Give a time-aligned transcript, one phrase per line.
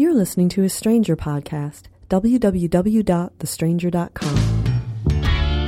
[0.00, 1.82] You're listening to a Stranger podcast.
[2.08, 4.36] www.thestranger.com.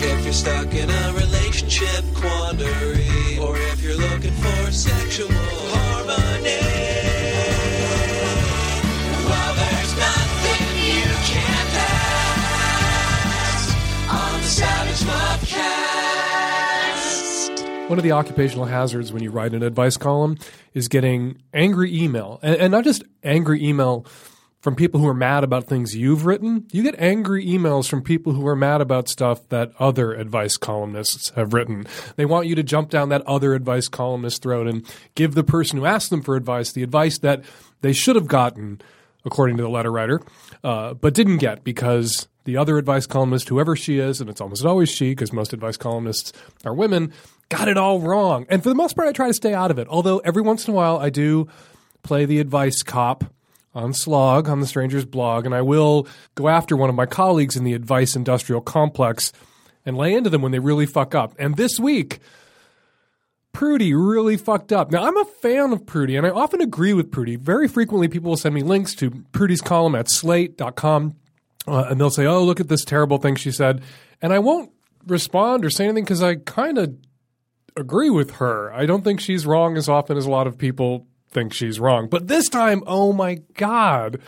[0.01, 6.63] If you're stuck in a relationship quandary, or if you're looking for sexual harmony,
[9.29, 11.75] well, there's nothing you can't
[12.89, 13.77] ask
[14.09, 15.82] on the Savage Podcast.
[17.93, 20.39] One of the occupational hazards when you write an advice column
[20.73, 24.07] is getting angry email, and, and not just angry email
[24.63, 26.67] from people who are mad about things you've written.
[26.73, 31.33] You get angry emails from people who are mad about stuff that other advice columnists
[31.37, 31.87] have written.
[32.17, 35.79] They want you to jump down that other advice columnist's throat and give the person
[35.79, 37.45] who asked them for advice the advice that
[37.83, 38.81] they should have gotten,
[39.27, 40.23] according to the letter writer,
[40.65, 44.65] uh, but didn't get because the other advice columnist, whoever she is, and it's almost
[44.65, 46.33] always she because most advice columnists
[46.65, 47.13] are women,
[47.53, 48.47] got it all wrong.
[48.49, 49.87] And for the most part, I try to stay out of it.
[49.89, 51.49] Although every once in a while, I do
[52.03, 53.25] play the advice cop
[53.75, 57.55] on Slog, on the Stranger's blog, and I will go after one of my colleagues
[57.55, 59.33] in the advice industrial complex
[59.85, 61.35] and lay into them when they really fuck up.
[61.39, 62.21] And this week,
[63.53, 64.91] Prudy really fucked up.
[64.91, 67.37] Now, I'm a fan of Prudy, and I often agree with Prudy.
[67.37, 71.17] Very frequently, people will send me links to Prudy's column at slate.com,
[71.69, 73.83] uh, and they'll say, Oh, look at this terrible thing she said.
[74.23, 74.71] And I won't
[75.07, 76.97] respond or say anything because I kind of
[77.77, 78.73] agree with her.
[78.73, 82.09] I don't think she's wrong as often as a lot of people think she's wrong.
[82.09, 84.21] But this time, oh my God.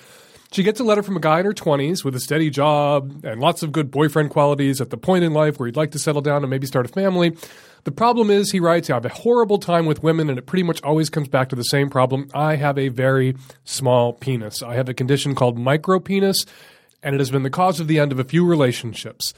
[0.53, 3.41] She gets a letter from a guy in her 20s with a steady job and
[3.41, 6.23] lots of good boyfriend qualities at the point in life where he'd like to settle
[6.23, 7.37] down and maybe start a family.
[7.83, 10.63] The problem is, he writes, I have a horrible time with women, and it pretty
[10.63, 12.29] much always comes back to the same problem.
[12.33, 14.63] I have a very small penis.
[14.63, 16.47] I have a condition called micropenis,
[17.03, 19.35] and it has been the cause of the end of a few relationships.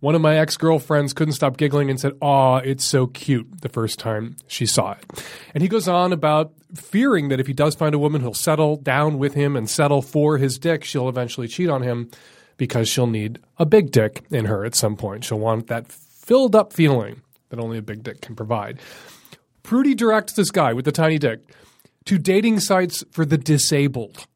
[0.00, 3.68] One of my ex girlfriends couldn't stop giggling and said, Aw, it's so cute the
[3.68, 5.24] first time she saw it.
[5.54, 8.76] And he goes on about fearing that if he does find a woman who'll settle
[8.76, 12.10] down with him and settle for his dick, she'll eventually cheat on him
[12.56, 15.24] because she'll need a big dick in her at some point.
[15.24, 18.80] She'll want that filled up feeling that only a big dick can provide.
[19.62, 21.40] Prudy directs this guy with the tiny dick
[22.06, 24.26] to dating sites for the disabled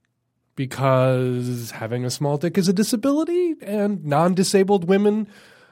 [0.57, 5.27] because having a small dick is a disability and non disabled women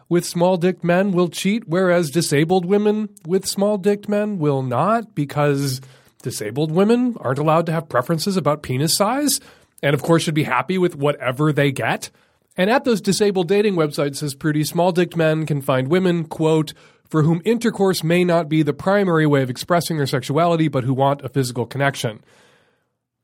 [0.09, 5.15] with small dicked men will cheat, whereas disabled women with small dicked men will not
[5.15, 5.81] because
[6.23, 9.41] disabled women aren't allowed to have preferences about penis size
[9.83, 12.11] and, of course, should be happy with whatever they get.
[12.57, 16.75] And at those disabled dating websites, says Prudy, small dicked men can find women, quote,
[17.09, 20.95] for whom intercourse may not be the primary way of expressing their sexuality, but who
[20.95, 22.23] want a physical connection.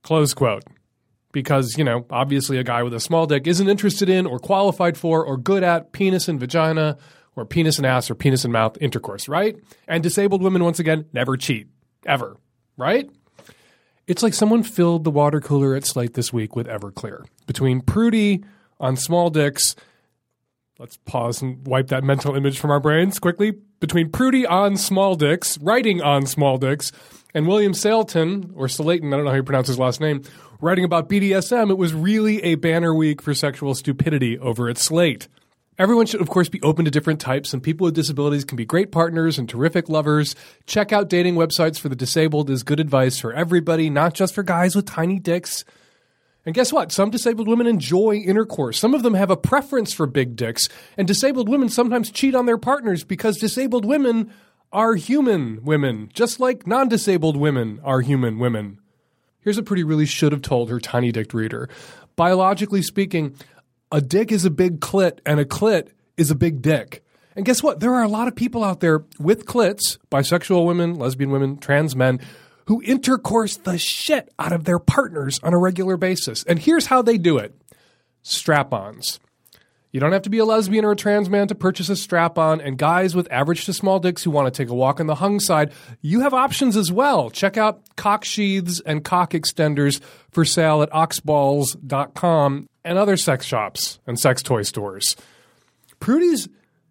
[0.02, 0.64] Close quote
[1.32, 4.96] because, you know, obviously a guy with a small dick isn't interested in or qualified
[4.96, 6.96] for or good at penis and vagina
[7.36, 9.56] or penis and ass or penis and mouth intercourse, right?
[9.86, 11.68] And disabled women, once again, never cheat,
[12.06, 12.36] ever,
[12.76, 13.08] right?
[14.06, 17.26] It's like someone filled the water cooler at Slate this week with Everclear.
[17.46, 18.42] Between Prudy
[18.80, 19.76] on small dicks,
[20.78, 23.52] let's pause and wipe that mental image from our brains quickly.
[23.80, 26.90] Between Prudy on small dicks, writing on small dicks,
[27.34, 30.22] and William Salton, or Salaton, I don't know how you pronounce his last name,
[30.60, 35.28] writing about BDSM, it was really a banner week for sexual stupidity over at Slate.
[35.78, 38.64] Everyone should, of course, be open to different types, and people with disabilities can be
[38.64, 40.34] great partners and terrific lovers.
[40.66, 44.42] Check out dating websites for the disabled is good advice for everybody, not just for
[44.42, 45.64] guys with tiny dicks.
[46.44, 46.90] And guess what?
[46.90, 48.78] Some disabled women enjoy intercourse.
[48.80, 50.68] Some of them have a preference for big dicks.
[50.96, 54.32] And disabled women sometimes cheat on their partners because disabled women
[54.72, 58.80] are human women, just like non disabled women are human women.
[59.40, 61.68] Here's what Prudy really should have told her tiny dick reader.
[62.16, 63.34] Biologically speaking,
[63.90, 67.04] a dick is a big clit, and a clit is a big dick.
[67.36, 67.80] And guess what?
[67.80, 71.94] There are a lot of people out there with clits, bisexual women, lesbian women, trans
[71.94, 72.20] men,
[72.66, 76.44] who intercourse the shit out of their partners on a regular basis.
[76.44, 77.54] And here's how they do it
[78.22, 79.20] strap ons.
[79.98, 82.38] You don't have to be a lesbian or a trans man to purchase a strap
[82.38, 82.60] on.
[82.60, 85.16] And guys with average to small dicks who want to take a walk on the
[85.16, 87.30] hung side, you have options as well.
[87.30, 90.00] Check out cock sheaths and cock extenders
[90.30, 95.16] for sale at oxballs.com and other sex shops and sex toy stores.
[95.98, 96.48] Prudy's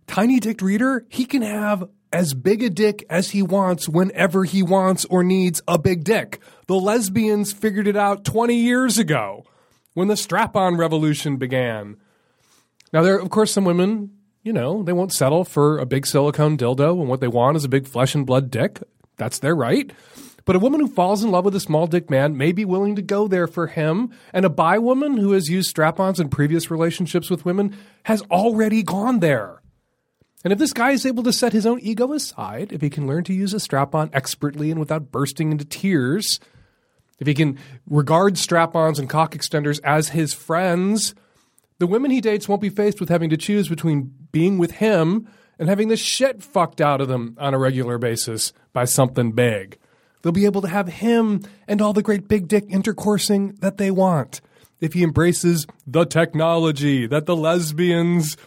[0.07, 4.61] tiny dick reader, he can have as big a dick as he wants whenever he
[4.61, 6.41] wants or needs a big dick.
[6.67, 9.45] The lesbians figured it out 20 years ago
[9.93, 11.95] when the strap on revolution began.
[12.93, 14.11] Now, there are, of course, some women,
[14.43, 17.65] you know, they won't settle for a big silicone dildo and what they want is
[17.65, 18.81] a big flesh and blood dick.
[19.17, 19.91] That's their right.
[20.45, 22.95] But a woman who falls in love with a small dick man may be willing
[22.95, 24.11] to go there for him.
[24.31, 28.21] And a bi woman who has used strap ons in previous relationships with women has
[28.31, 29.61] already gone there.
[30.45, 33.07] And if this guy is able to set his own ego aside, if he can
[33.07, 36.39] learn to use a strap on expertly and without bursting into tears,
[37.19, 41.13] if he can regard strap ons and cock extenders as his friends,
[41.79, 45.27] the women he dates won't be faced with having to choose between being with him
[45.59, 49.77] and having the shit fucked out of them on a regular basis by something big.
[50.21, 53.91] They'll be able to have him and all the great big dick intercoursing that they
[53.91, 54.41] want
[54.79, 58.37] if he embraces the technology that the lesbians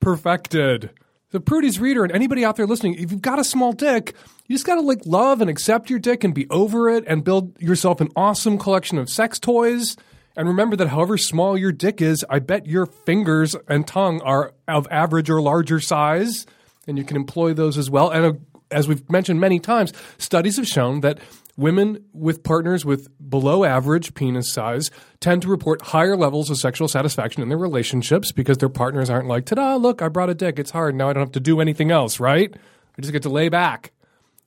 [0.00, 0.90] perfected.
[1.30, 4.14] So Prudy's reader and anybody out there listening, if you've got a small dick,
[4.46, 7.60] you just gotta like love and accept your dick and be over it and build
[7.60, 9.96] yourself an awesome collection of sex toys.
[10.38, 14.54] And remember that however small your dick is, I bet your fingers and tongue are
[14.68, 16.46] of average or larger size,
[16.86, 18.10] and you can employ those as well.
[18.10, 18.32] And uh,
[18.70, 21.18] as we've mentioned many times, studies have shown that
[21.56, 26.86] women with partners with below average penis size tend to report higher levels of sexual
[26.86, 30.34] satisfaction in their relationships because their partners aren't like, ta da, look, I brought a
[30.36, 30.60] dick.
[30.60, 30.94] It's hard.
[30.94, 32.54] Now I don't have to do anything else, right?
[32.96, 33.90] I just get to lay back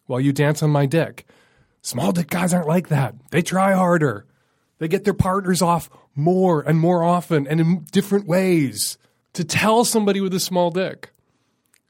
[0.05, 1.27] while you dance on my dick.
[1.81, 3.13] Small dick guys aren't like that.
[3.31, 4.25] They try harder.
[4.81, 8.97] They get their partners off more and more often and in different ways.
[9.33, 11.11] To tell somebody with a small dick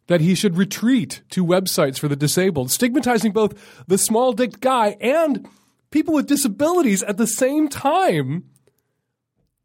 [0.07, 4.97] that he should retreat to websites for the disabled, stigmatizing both the small dick guy
[4.99, 5.47] and
[5.89, 8.43] people with disabilities at the same time.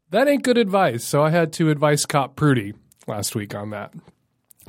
[0.09, 1.03] That ain't good advice.
[1.03, 2.75] So I had to advice cop Prudy
[3.07, 3.93] last week on that.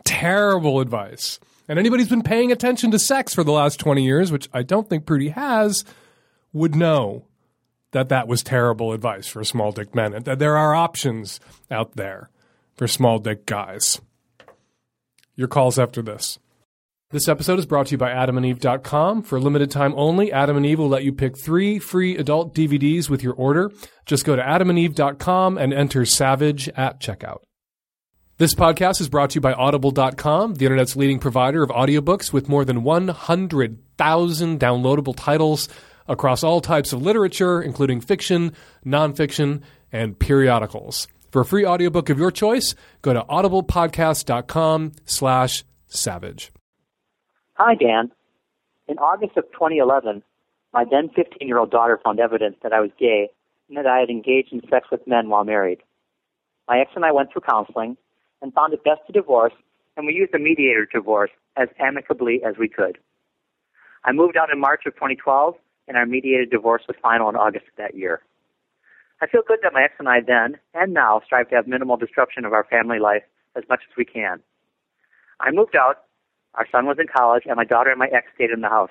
[0.02, 1.38] Terrible advice.
[1.68, 4.64] And anybody who's been paying attention to sex for the last 20 years, which I
[4.64, 5.84] don't think Prudy has,
[6.52, 7.24] would know
[7.92, 11.40] that that was terrible advice for small dick men and that there are options
[11.70, 12.30] out there
[12.74, 14.00] for small dick guys.
[15.34, 16.38] Your calls after this.
[17.10, 19.22] This episode is brought to you by adamandeve.com.
[19.22, 22.54] For a limited time only, Adam and Eve will let you pick three free adult
[22.54, 23.70] DVDs with your order.
[24.04, 27.38] Just go to adamandeve.com and enter Savage at checkout.
[28.36, 32.48] This podcast is brought to you by Audible.com, the internet's leading provider of audiobooks with
[32.48, 35.68] more than 100,000 downloadable titles
[36.08, 38.52] across all types of literature, including fiction,
[38.84, 39.62] nonfiction,
[39.92, 41.08] and periodicals.
[41.30, 46.50] For a free audiobook of your choice, go to audiblepodcast.com slash savage.
[47.54, 48.10] Hi, Dan.
[48.86, 50.22] In August of 2011,
[50.72, 53.28] my then 15 year old daughter found evidence that I was gay
[53.68, 55.82] and that I had engaged in sex with men while married.
[56.66, 57.96] My ex and I went through counseling
[58.40, 59.52] and found it best to divorce,
[59.96, 62.98] and we used a mediator divorce as amicably as we could.
[64.04, 65.54] I moved out in March of 2012,
[65.88, 68.20] and our mediated divorce was final in August of that year.
[69.20, 71.96] I feel good that my ex and I then and now strive to have minimal
[71.96, 73.24] disruption of our family life
[73.56, 74.40] as much as we can.
[75.40, 76.04] I moved out,
[76.54, 78.90] our son was in college, and my daughter and my ex stayed in the house.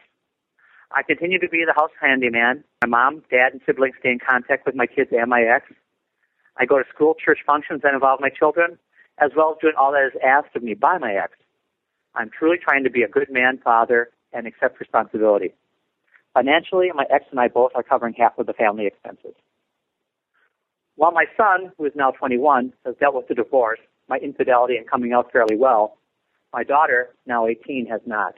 [0.92, 2.64] I continue to be the house handyman.
[2.82, 5.66] My mom, dad, and siblings stay in contact with my kids and my ex.
[6.58, 8.78] I go to school, church functions that involve my children,
[9.20, 11.34] as well as doing all that is asked of me by my ex.
[12.16, 15.54] I'm truly trying to be a good man, father, and accept responsibility.
[16.38, 19.34] Financially, my ex and I both are covering half of the family expenses.
[20.95, 24.88] While my son, who is now 21, has dealt with the divorce, my infidelity, and
[24.88, 25.98] coming out fairly well,
[26.54, 28.36] my daughter, now 18, has not.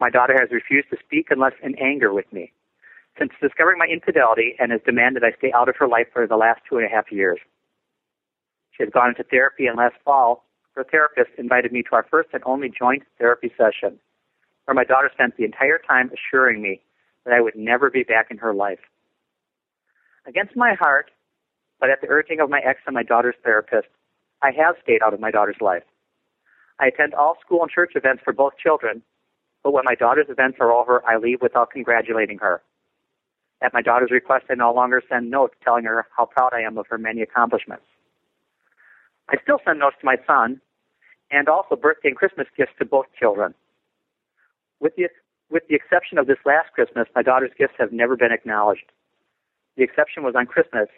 [0.00, 2.52] My daughter has refused to speak unless in anger with me
[3.18, 6.36] since discovering my infidelity and has demanded I stay out of her life for the
[6.36, 7.38] last two and a half years.
[8.74, 12.30] She has gone into therapy, and last fall, her therapist invited me to our first
[12.32, 13.98] and only joint therapy session,
[14.64, 16.80] where my daughter spent the entire time assuring me
[17.26, 18.78] that I would never be back in her life.
[20.26, 21.10] Against my heart,
[21.80, 23.88] but at the urging of my ex and my daughter's therapist,
[24.42, 25.82] I have stayed out of my daughter's life.
[26.78, 29.02] I attend all school and church events for both children,
[29.62, 32.62] but when my daughter's events are over, I leave without congratulating her.
[33.60, 36.78] At my daughter's request, I no longer send notes telling her how proud I am
[36.78, 37.84] of her many accomplishments.
[39.28, 40.60] I still send notes to my son,
[41.30, 43.54] and also birthday and Christmas gifts to both children.
[44.78, 45.08] With the,
[45.50, 48.90] with the exception of this last Christmas, my daughter's gifts have never been acknowledged.
[49.76, 50.88] The exception was on Christmas,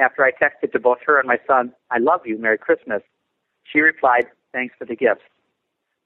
[0.00, 3.02] after I texted to both her and my son, I love you, Merry Christmas,
[3.70, 5.22] she replied, Thanks for the gifts.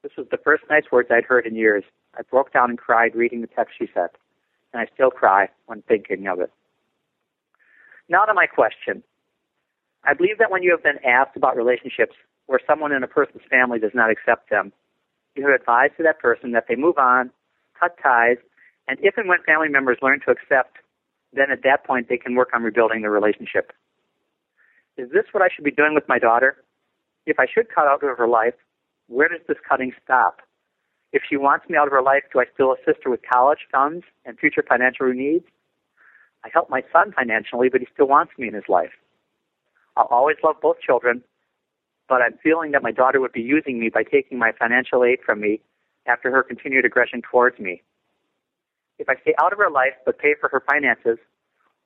[0.03, 1.85] This was the first nice words I'd heard in years.
[2.17, 4.11] I broke down and cried reading the text she sent,
[4.73, 6.53] and I still cry when thinking of it.
[8.09, 9.03] Now to my question.
[10.05, 12.15] I believe that when you have been asked about relationships
[12.47, 14.73] where someone in a person's family does not accept them,
[15.35, 17.31] you have advised to that person that they move on,
[17.79, 18.37] cut ties,
[18.89, 20.77] and if and when family members learn to accept,
[21.33, 23.73] then at that point they can work on rebuilding the relationship.
[24.97, 26.63] Is this what I should be doing with my daughter?
[27.27, 28.55] If I should cut out of her life,
[29.09, 30.41] where does this cutting stop?
[31.13, 33.67] If she wants me out of her life, do I still assist her with college
[33.71, 35.45] funds and future financial needs?
[36.45, 38.93] I help my son financially, but he still wants me in his life.
[39.97, 41.23] I'll always love both children,
[42.09, 45.21] but I'm feeling that my daughter would be using me by taking my financial aid
[45.25, 45.61] from me
[46.07, 47.83] after her continued aggression towards me.
[48.99, 51.19] If I stay out of her life but pay for her finances,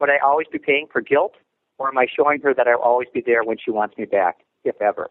[0.01, 1.35] would I always be paying for guilt,
[1.79, 4.41] or am I showing her that I'll always be there when she wants me back,
[4.65, 5.11] if ever?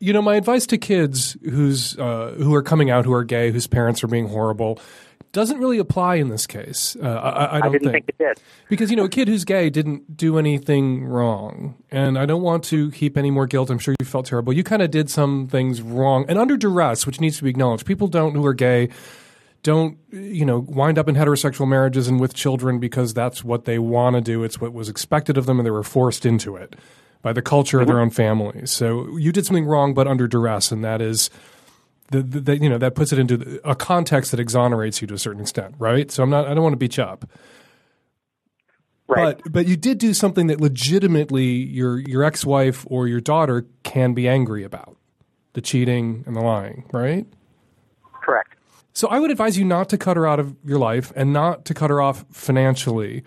[0.00, 3.50] You know, my advice to kids who's uh, who are coming out, who are gay,
[3.50, 4.78] whose parents are being horrible,
[5.32, 6.96] doesn't really apply in this case.
[7.00, 8.06] Uh, I, I, don't didn't think.
[8.06, 8.40] think it did.
[8.68, 12.64] because you know a kid who's gay didn't do anything wrong, and I don't want
[12.64, 13.70] to heap any more guilt.
[13.70, 14.52] I'm sure you felt terrible.
[14.52, 17.86] You kind of did some things wrong, and under duress, which needs to be acknowledged.
[17.86, 18.88] People don't who are gay
[19.62, 23.78] don't you know wind up in heterosexual marriages and with children because that's what they
[23.78, 24.44] want to do.
[24.44, 26.76] It's what was expected of them, and they were forced into it
[27.22, 28.70] by the culture of their own families.
[28.70, 31.30] So you did something wrong, but under duress, and that is.
[32.10, 35.14] The, the, the, you know that puts it into a context that exonerates you to
[35.14, 36.10] a certain extent, right?
[36.10, 36.46] So I'm not.
[36.46, 37.28] I don't want to beat you up,
[39.06, 39.38] Right.
[39.42, 43.66] but but you did do something that legitimately your your ex wife or your daughter
[43.82, 44.96] can be angry about,
[45.54, 47.26] the cheating and the lying, right?
[48.22, 48.54] Correct.
[48.92, 51.64] So I would advise you not to cut her out of your life and not
[51.66, 53.22] to cut her off financially.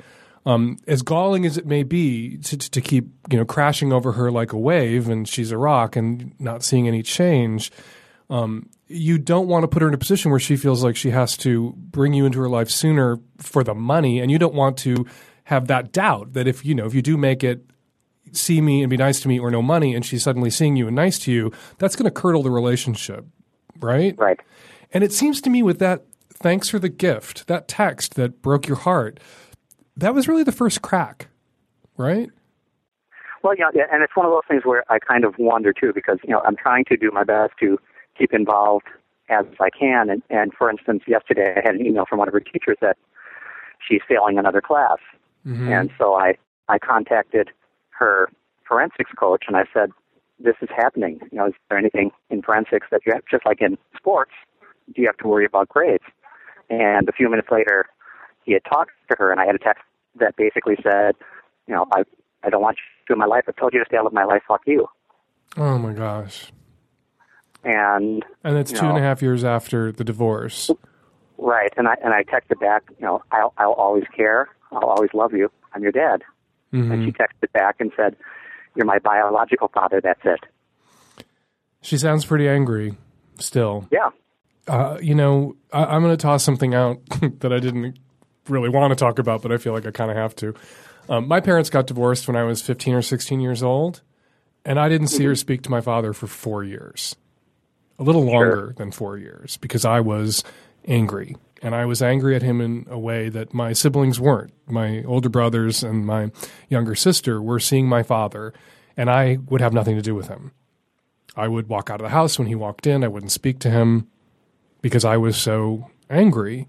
[0.46, 4.14] Um, as galling as it may be to, to, to keep you know crashing over
[4.14, 7.72] her like a wave and she's a rock and not seeing any change,
[8.32, 11.12] um, you don't want to put her in a position where she feels like she
[11.12, 14.78] has to bring you into her life sooner for the money, and you don't want
[14.80, 15.06] to
[15.46, 17.66] have that doubt that if you know if you do make it
[18.32, 20.88] see me and be nice to me or no money and she's suddenly seeing you
[20.88, 23.26] and nice to you that's going to curdle the relationship
[23.82, 24.40] right Right.
[24.94, 28.68] and it seems to me with that thanks for the gift that text that broke
[28.68, 29.20] your heart
[29.98, 31.28] that was really the first crack
[31.98, 32.30] right
[33.44, 35.92] Well, yeah, yeah, and it's one of those things where I kind of wonder too,
[35.94, 37.78] because you know I'm trying to do my best to
[38.22, 38.86] keep involved
[39.30, 40.10] as I can.
[40.10, 42.98] And, and for instance, yesterday I had an email from one of her teachers that
[43.88, 44.98] she's failing another class,
[45.46, 45.72] mm-hmm.
[45.72, 46.36] and so I
[46.70, 47.50] I contacted
[47.90, 48.30] her
[48.68, 49.92] forensics coach and I said,
[50.40, 51.20] "This is happening.
[51.32, 54.32] You know, is there anything in forensics that you have, just like in sports,
[54.94, 56.04] do you have to worry about grades?"
[56.70, 57.88] And a few minutes later,
[58.46, 59.84] he had talked to her, and I had a text
[60.20, 61.16] that basically said,
[61.68, 62.04] "You know, I
[62.44, 62.78] I don't want
[63.10, 63.46] you in my life.
[63.48, 64.44] I told you to stay out of my life.
[64.48, 64.88] Fuck you."
[65.58, 66.54] oh my gosh
[67.64, 70.72] And and it's You two and a half years after the divorce
[71.38, 74.50] right, and I and I texted back, you know, I'll I'll always care.
[74.72, 75.52] I'll always love you.
[75.74, 76.24] I'm your dad.
[76.74, 78.16] And she texted back and said,
[78.76, 80.00] "You're my biological father.
[80.02, 80.40] That's it."
[81.82, 82.96] she sounds pretty angry
[83.40, 84.10] still Yeah.
[84.68, 87.02] Uh, you know, I, I'm going to toss something out
[87.40, 87.98] that I didn't
[88.48, 90.54] really want to talk about, but I feel like I kind of have to.
[91.10, 94.02] Um, my parents got divorced when I was 15 or 16 years old,
[94.64, 97.16] and I didn't see her speak to my father for four years,
[98.02, 100.44] a little longer than four years, because I was
[100.86, 101.38] angry.
[101.62, 104.52] And I was angry at him in a way that my siblings weren't.
[104.68, 106.32] My older brothers and my
[106.70, 108.54] younger sister were seeing my father,
[108.98, 110.52] and I would have nothing to do with him.
[111.36, 113.04] I would walk out of the house when he walked in.
[113.04, 114.08] I wouldn't speak to him
[114.82, 116.68] because I was so angry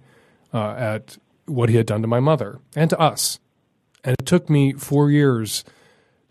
[0.52, 3.40] uh, at what he had done to my mother and to us.
[4.04, 5.64] And it took me four years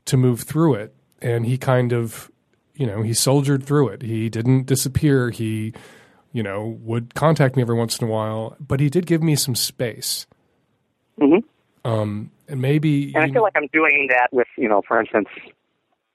[0.06, 0.96] to move through it.
[1.22, 2.31] And he kind of,
[2.76, 4.02] you know, he soldiered through it.
[4.02, 5.30] He didn't disappear.
[5.30, 5.74] He,
[6.34, 9.36] you know, would contact me every once in a while, but he did give me
[9.36, 10.26] some space.
[11.20, 11.44] Mhm.
[11.84, 15.28] Um, and maybe And I feel like I'm doing that with, you know, for instance,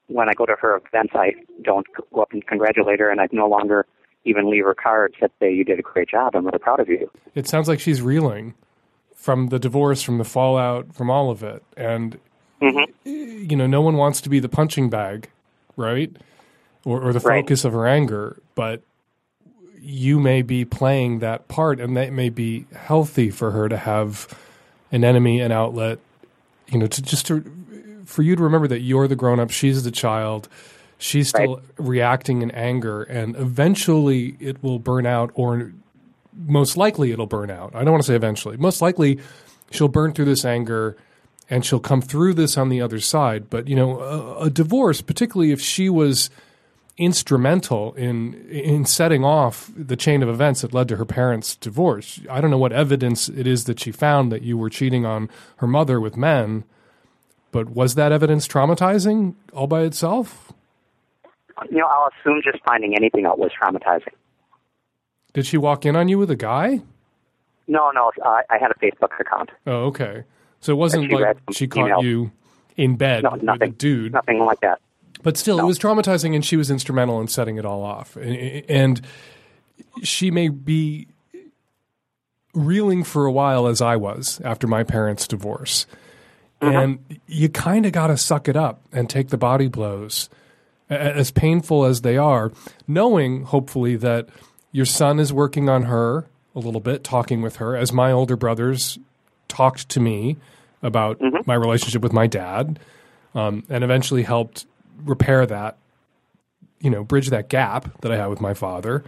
[0.07, 3.27] when I go to her events, I don't go up and congratulate her, and I
[3.31, 3.85] no longer
[4.23, 6.35] even leave her cards that say you did a great job.
[6.35, 7.09] I'm really proud of you.
[7.35, 8.53] it sounds like she's reeling
[9.15, 11.63] from the divorce, from the fallout, from all of it.
[11.75, 12.17] And,
[13.03, 15.29] you know, no one wants to be the punching bag,
[15.75, 16.15] right?
[16.87, 17.43] Or, or the Right.
[17.43, 18.37] focus of her anger.
[18.55, 18.81] But
[19.81, 24.27] you may be playing that part, and that may be healthy for her to have
[24.91, 25.99] an enemy, an outlet,
[26.69, 27.43] you know, to just to,
[28.05, 30.47] for you to remember that you're the grown up, she's the child.
[30.97, 35.73] She's still reacting in anger, and eventually it will burn out, or
[36.33, 37.75] most likely it'll burn out.
[37.75, 38.57] I don't want to say eventually.
[38.57, 39.19] Most likely
[39.71, 40.95] she'll burn through this anger
[41.49, 43.49] and she'll come through this on the other side.
[43.49, 46.29] But, you know, a, a divorce, particularly if she was
[46.97, 52.19] instrumental in in setting off the chain of events that led to her parents' divorce.
[52.29, 55.29] I don't know what evidence it is that she found that you were cheating on
[55.57, 56.63] her mother with men,
[57.51, 60.51] but was that evidence traumatizing all by itself?
[61.71, 64.13] You know, I'll assume just finding anything out was traumatizing.
[65.33, 66.81] Did she walk in on you with a guy?
[67.67, 69.51] No, no, uh, I had a Facebook account.
[69.65, 70.23] Oh, okay.
[70.61, 72.31] So it wasn't she like she caught you
[72.75, 74.13] in bed No, with a dude.
[74.13, 74.79] Nothing like that.
[75.27, 78.15] But still, it was traumatizing, and she was instrumental in setting it all off.
[78.15, 79.01] And,
[80.01, 81.09] she may be
[82.53, 85.85] reeling for a while, as I was after my parents' divorce.
[86.61, 90.29] And you kind of got to suck it up and take the body blows,
[90.89, 92.53] as painful as they are,
[92.87, 94.29] knowing hopefully that
[94.71, 98.37] your son is working on her a little bit talking with her, as my older
[98.37, 98.97] brothers
[99.49, 100.37] talked to me
[100.81, 102.79] about my relationship with my dad,
[103.35, 104.65] um, and eventually helped
[105.03, 105.77] repair that,
[106.79, 109.03] you know, bridge that gap that I had with my father.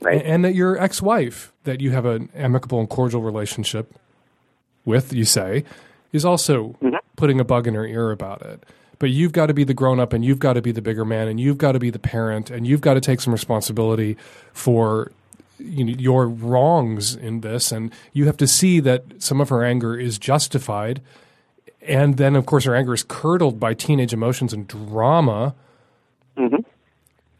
[0.00, 0.22] Right.
[0.24, 3.94] And that your ex wife, that you have an amicable and cordial relationship
[4.84, 5.64] with, you say,
[6.12, 6.96] is also mm-hmm.
[7.16, 8.64] putting a bug in her ear about it.
[8.98, 11.04] But you've got to be the grown up and you've got to be the bigger
[11.04, 14.16] man and you've got to be the parent and you've got to take some responsibility
[14.52, 15.12] for
[15.58, 17.70] you know, your wrongs in this.
[17.70, 21.00] And you have to see that some of her anger is justified.
[21.82, 25.54] And then, of course, her anger is curdled by teenage emotions and drama.
[26.36, 26.62] Mm-hmm.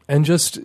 [0.07, 0.61] And just uh,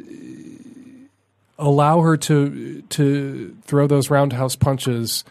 [1.59, 5.25] allow her to to throw those roundhouse punches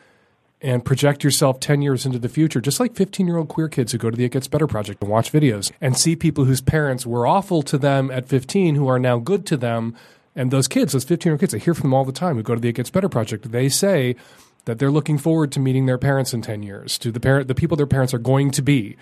[0.61, 3.91] and project yourself 10 years into the future just like 15 year old queer kids
[3.91, 6.61] who go to the it gets better project and watch videos and see people whose
[6.61, 9.95] parents were awful to them at 15 who are now good to them
[10.35, 12.37] and those kids those 15 year old kids i hear from them all the time
[12.37, 14.15] who go to the it gets better project they say
[14.65, 17.55] that they're looking forward to meeting their parents in 10 years to the parent the
[17.55, 18.95] people their parents are going to be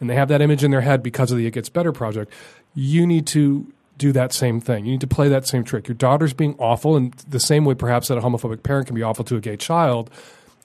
[0.00, 2.32] and they have that image in their head because of the it gets better project
[2.74, 4.84] you need to do that same thing.
[4.84, 5.88] You need to play that same trick.
[5.88, 9.02] Your daughter's being awful, and the same way perhaps that a homophobic parent can be
[9.02, 10.10] awful to a gay child.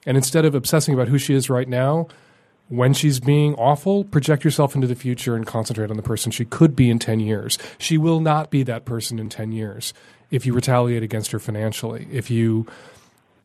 [0.04, 2.08] And instead of obsessing about who she is right now,
[2.68, 6.44] when she's being awful, project yourself into the future and concentrate on the person she
[6.44, 7.58] could be in 10 years.
[7.78, 9.92] She will not be that person in 10 years
[10.30, 12.08] if you retaliate against her financially.
[12.10, 12.66] If you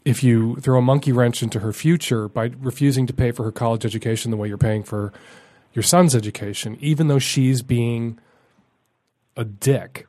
[0.08, 3.52] if you throw a monkey wrench into her future by refusing to pay for her
[3.52, 5.12] college education the way you're paying for
[5.74, 8.18] your son's education, even though she's being
[9.36, 10.08] a dick.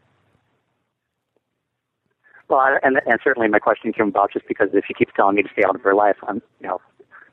[2.49, 5.43] Well, and and certainly my question came about just because if she keeps telling me
[5.43, 6.81] to stay out of her life, I'm you know,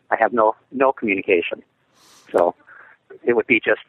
[0.09, 1.61] I have no no communication.
[2.31, 2.55] So
[3.23, 3.81] it would be just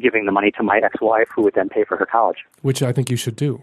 [0.00, 2.38] giving the money to my ex-wife, who would then pay for her college.
[2.62, 3.62] which I think you should do.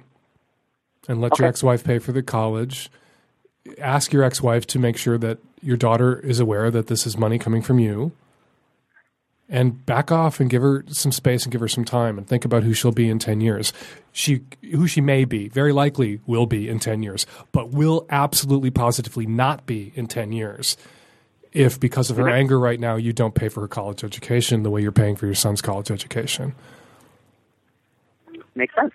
[1.08, 2.89] And let your ex wife pay for the college.
[3.80, 7.18] Ask your ex wife to make sure that your daughter is aware that this is
[7.18, 8.12] money coming from you.
[9.48, 12.46] And back off and give her some space and give her some time and think
[12.46, 13.74] about who she'll be in 10 years.
[14.13, 18.72] She, who she may be, very likely will be in 10 years, but will absolutely
[18.72, 20.77] positively not be in 10 years
[21.53, 24.70] if, because of her anger right now, you don't pay for her college education the
[24.70, 26.55] way you're paying for your son's college education.
[28.55, 28.94] Makes sense.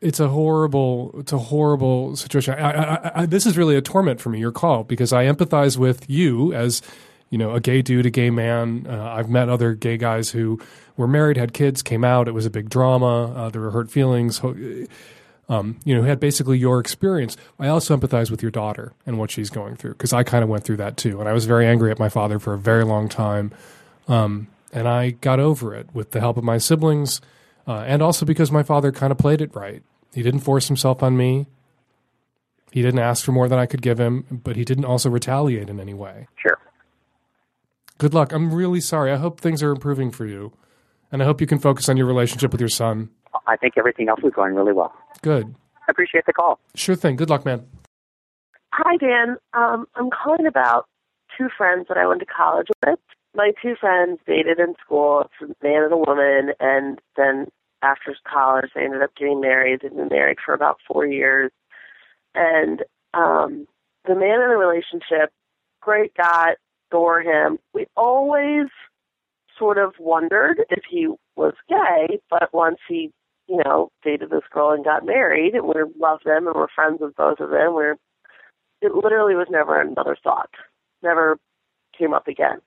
[0.00, 4.20] It's a horrible it's a horrible situation I, I, I, this is really a torment
[4.20, 6.82] for me your call because i empathize with you as
[7.28, 10.60] you know a gay dude a gay man uh, i've met other gay guys who
[10.96, 13.90] were married had kids came out it was a big drama uh, there were hurt
[13.90, 14.40] feelings
[15.50, 17.36] um, you know, had basically your experience.
[17.58, 20.48] I also empathize with your daughter and what she's going through because I kind of
[20.48, 21.18] went through that too.
[21.18, 23.50] And I was very angry at my father for a very long time.
[24.06, 27.20] Um, and I got over it with the help of my siblings
[27.70, 29.84] uh, and also because my father kind of played it right.
[30.12, 31.46] He didn't force himself on me.
[32.72, 35.70] He didn't ask for more than I could give him, but he didn't also retaliate
[35.70, 36.26] in any way.
[36.34, 36.58] Sure.
[37.98, 38.32] Good luck.
[38.32, 39.12] I'm really sorry.
[39.12, 40.52] I hope things are improving for you.
[41.12, 43.10] And I hope you can focus on your relationship with your son.
[43.46, 44.92] I think everything else is going really well.
[45.22, 45.54] Good.
[45.76, 46.58] I appreciate the call.
[46.74, 47.14] Sure thing.
[47.14, 47.66] Good luck, man.
[48.72, 49.36] Hi, Dan.
[49.54, 50.86] Um, I'm calling about
[51.38, 52.98] two friends that I went to college with.
[53.32, 55.20] My two friends dated in school.
[55.40, 57.46] It's a man and a woman, and then
[57.82, 59.80] after college, they ended up getting married.
[59.82, 61.50] They've been married for about four years.
[62.34, 62.82] And
[63.14, 63.66] um,
[64.06, 65.32] the man in the relationship,
[65.80, 66.54] great guy,
[66.90, 67.58] adore him.
[67.72, 68.66] We always
[69.58, 73.12] sort of wondered if he was gay, but once he,
[73.48, 76.98] you know, dated this girl and got married, and we loved them and we're friends
[77.00, 77.74] with both of them.
[77.74, 77.96] We're
[78.80, 80.50] it literally was never another thought.
[81.02, 81.38] Never
[81.96, 82.60] came up again.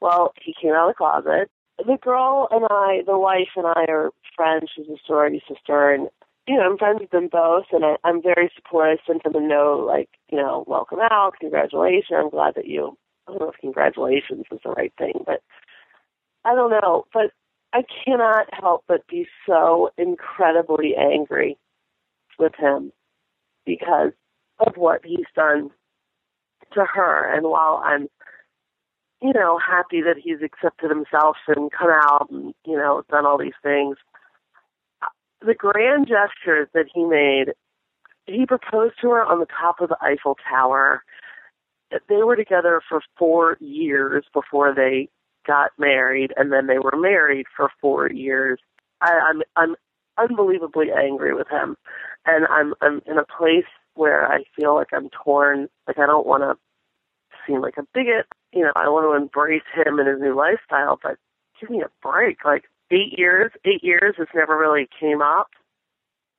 [0.00, 1.50] Well, he came out of the closet.
[1.78, 4.70] The girl and I, the wife and I are friends.
[4.74, 6.08] She's a sorority sister, and
[6.46, 8.98] you know, I'm friends with them both, and I, I'm very supportive.
[9.02, 12.06] I sent them a note like, you know, welcome out, congratulations.
[12.12, 12.96] I'm glad that you.
[13.26, 15.42] I don't know if congratulations is the right thing, but
[16.44, 17.04] I don't know.
[17.12, 17.32] But
[17.72, 21.58] I cannot help but be so incredibly angry
[22.38, 22.92] with him
[23.66, 24.12] because
[24.58, 25.70] of what he's done
[26.72, 27.32] to her.
[27.34, 28.08] And while I'm,
[29.22, 33.38] you know, happy that he's accepted himself and come out and, you know, done all
[33.38, 33.96] these things,
[35.40, 37.54] the grand gestures that he made,
[38.26, 41.02] he proposed to her on the top of the Eiffel Tower.
[41.90, 45.08] They were together for four years before they
[45.46, 48.60] got married, and then they were married for four years.
[49.00, 49.76] I, I'm I'm
[50.18, 51.76] unbelievably angry with him,
[52.26, 55.68] and I'm I'm in a place where I feel like I'm torn.
[55.86, 56.56] Like I don't want to
[57.46, 58.26] seem like a bigot.
[58.52, 61.16] You know, I want to embrace him and his new lifestyle, but
[61.60, 62.44] give me a break.
[62.44, 65.48] Like eight years, eight years, this never really came up.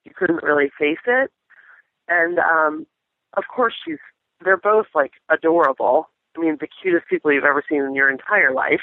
[0.05, 1.31] You couldn't really face it,
[2.07, 2.87] and um,
[3.37, 3.99] of course she's
[4.43, 6.09] they're both like adorable.
[6.37, 8.81] I mean, the cutest people you've ever seen in your entire life.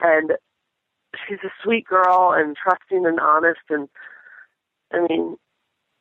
[0.00, 0.32] And
[1.26, 3.60] she's a sweet girl and trusting and honest.
[3.70, 3.88] And
[4.92, 5.36] I mean,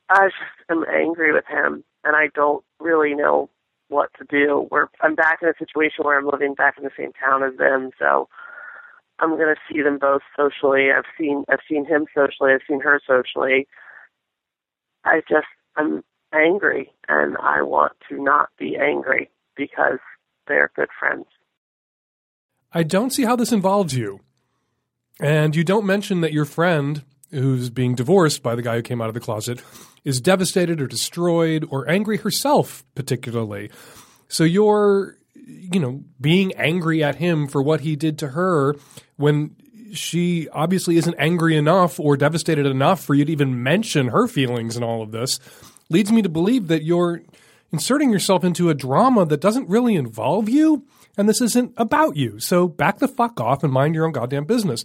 [0.10, 3.50] I just am angry with him, and I don't really know
[3.94, 4.68] what to do.
[4.72, 7.58] We're I'm back in a situation where I'm living back in the same town as
[7.58, 8.28] them, so
[9.20, 10.90] I'm going to see them both socially.
[10.96, 12.52] I've seen I've seen him socially.
[12.54, 13.68] I've seen her socially.
[15.06, 16.04] I just I'm
[16.34, 20.00] angry, and I want to not be angry because
[20.48, 21.26] they're good friends.
[22.74, 24.20] I don't see how this involves you.
[25.20, 29.02] And you don't mention that your friend, who's being divorced by the guy who came
[29.02, 29.62] out of the closet,
[30.04, 33.70] is devastated or destroyed or angry herself, particularly.
[34.28, 38.76] So you're, you know, being angry at him for what he did to her
[39.18, 39.56] when
[39.94, 44.76] she obviously isn't angry enough or devastated enough for you to even mention her feelings
[44.76, 45.40] in all of this
[45.90, 47.22] leads me to believe that you're
[47.72, 50.86] inserting yourself into a drama that doesn't really involve you
[51.18, 52.40] and this isn't about you.
[52.40, 54.84] So back the fuck off and mind your own goddamn business.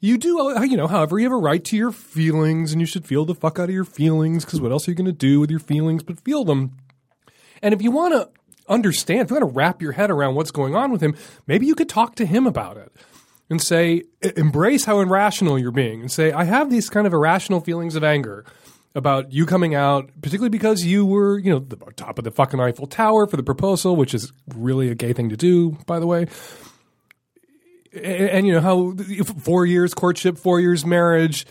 [0.00, 2.86] You do, uh, you know, however, you have a right to your feelings and you
[2.86, 5.12] should feel the fuck out of your feelings because what else are you going to
[5.12, 6.76] do with your feelings but feel them?
[7.62, 8.30] And if you want to
[8.68, 11.16] understand, if you want to wrap your head around what's going on with him,
[11.48, 12.92] maybe you could talk to him about it
[13.50, 14.04] and say,
[14.36, 18.04] embrace how irrational you're being and say, I have these kind of irrational feelings of
[18.04, 18.44] anger
[18.94, 22.60] about you coming out, particularly because you were, you know, the top of the fucking
[22.60, 26.06] Eiffel Tower for the proposal, which is really a gay thing to do, by the
[26.06, 26.26] way.
[27.98, 28.94] And, and you know how
[29.40, 31.46] four years courtship, four years marriage.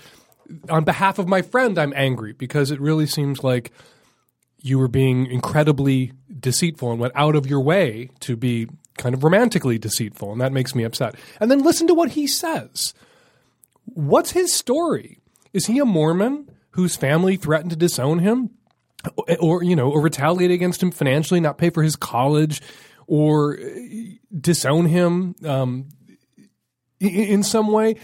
[0.69, 3.71] On behalf of my friend, I'm angry because it really seems like
[4.61, 9.23] you were being incredibly deceitful and went out of your way to be kind of
[9.23, 11.15] romantically deceitful, and that makes me upset.
[11.39, 12.93] And then listen to what he says.
[13.85, 15.19] What's his story?
[15.53, 16.49] Is he a Mormon?
[16.77, 18.51] whose family threatened to disown him
[19.39, 22.61] or, you know, or retaliate against him financially, not pay for his college
[23.07, 23.63] or uh,
[24.39, 25.87] disown him um,
[26.99, 27.95] in some way?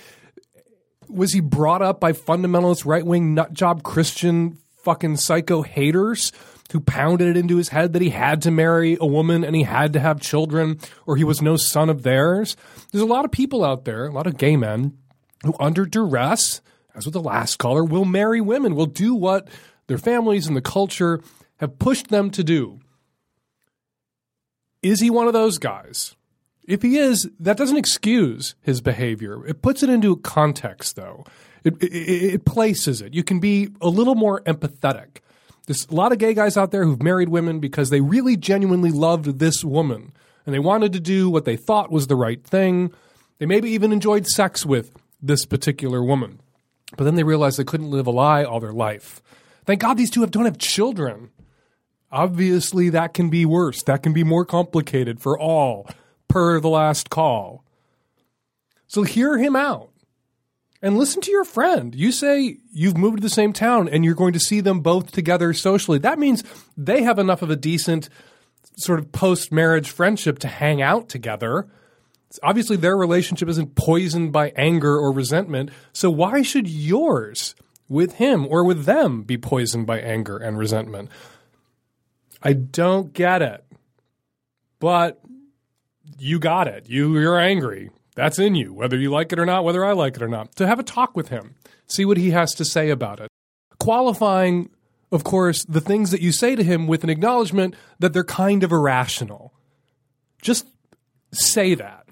[1.10, 6.32] Was he brought up by fundamentalist right wing nut job Christian fucking psycho haters
[6.72, 9.64] who pounded it into his head that he had to marry a woman and he
[9.64, 12.56] had to have children or he was no son of theirs?
[12.92, 14.98] There's a lot of people out there, a lot of gay men
[15.44, 16.62] who, under duress,
[16.96, 19.48] as with the last caller, will marry women, will do what
[19.88, 21.22] their families and the culture
[21.58, 22.80] have pushed them to do.
[24.82, 26.16] Is he one of those guys?
[26.66, 29.46] If he is, that doesn't excuse his behavior.
[29.46, 31.26] It puts it into context, though.
[31.64, 33.14] It, it, it, places it.
[33.14, 35.20] You can be a little more empathetic.
[35.66, 38.92] There's a lot of gay guys out there who've married women because they really genuinely
[38.92, 40.12] loved this woman
[40.46, 42.94] and they wanted to do what they thought was the right thing.
[43.40, 46.42] They maybe even enjoyed sex with this particular woman.
[46.98, 49.22] But then they realized they couldn't live a lie all their life.
[49.66, 51.30] Thank God these two have, don't have children.
[52.12, 53.82] Obviously, that can be worse.
[53.84, 55.88] That can be more complicated for all,
[56.34, 57.64] per the last call.
[58.88, 59.92] So hear him out
[60.82, 61.94] and listen to your friend.
[61.94, 65.12] You say you've moved to the same town and you're going to see them both
[65.12, 66.00] together socially.
[66.00, 66.44] That means
[66.76, 68.10] they have enough of a decent
[68.76, 71.70] sort of post marriage friendship to hang out together
[72.42, 75.70] obviously their relationship isn't poisoned by anger or resentment.
[75.92, 77.54] So why should yours
[77.88, 81.10] with him or with them be poisoned by anger and resentment?
[82.42, 83.64] I don't get it.
[84.80, 85.22] But
[86.20, 86.90] you got it.
[86.90, 87.90] You you're angry.
[88.16, 90.56] That's in you, whether you like it or not, whether I like it or not.
[90.58, 91.56] To have a talk with him,
[91.88, 93.28] see what he has to say about it.
[93.80, 94.70] Qualifying,
[95.12, 98.64] of course, the things that you say to him with an acknowledgement that they're kind
[98.64, 99.52] of irrational.
[100.42, 100.68] Just
[101.32, 102.04] say that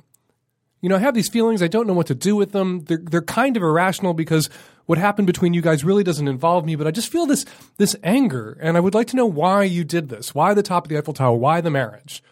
[0.82, 1.62] you know, I have these feelings.
[1.62, 2.84] I don't know what to do with them.
[2.86, 4.50] They're, they're kind of irrational because
[4.88, 7.46] what happened between you guys really doesn't involve me, but I just feel this,
[7.78, 8.58] this anger.
[8.60, 10.34] And I would like to know why you did this.
[10.34, 11.38] Why the top of the Eiffel Tower?
[11.38, 12.24] Why the marriage?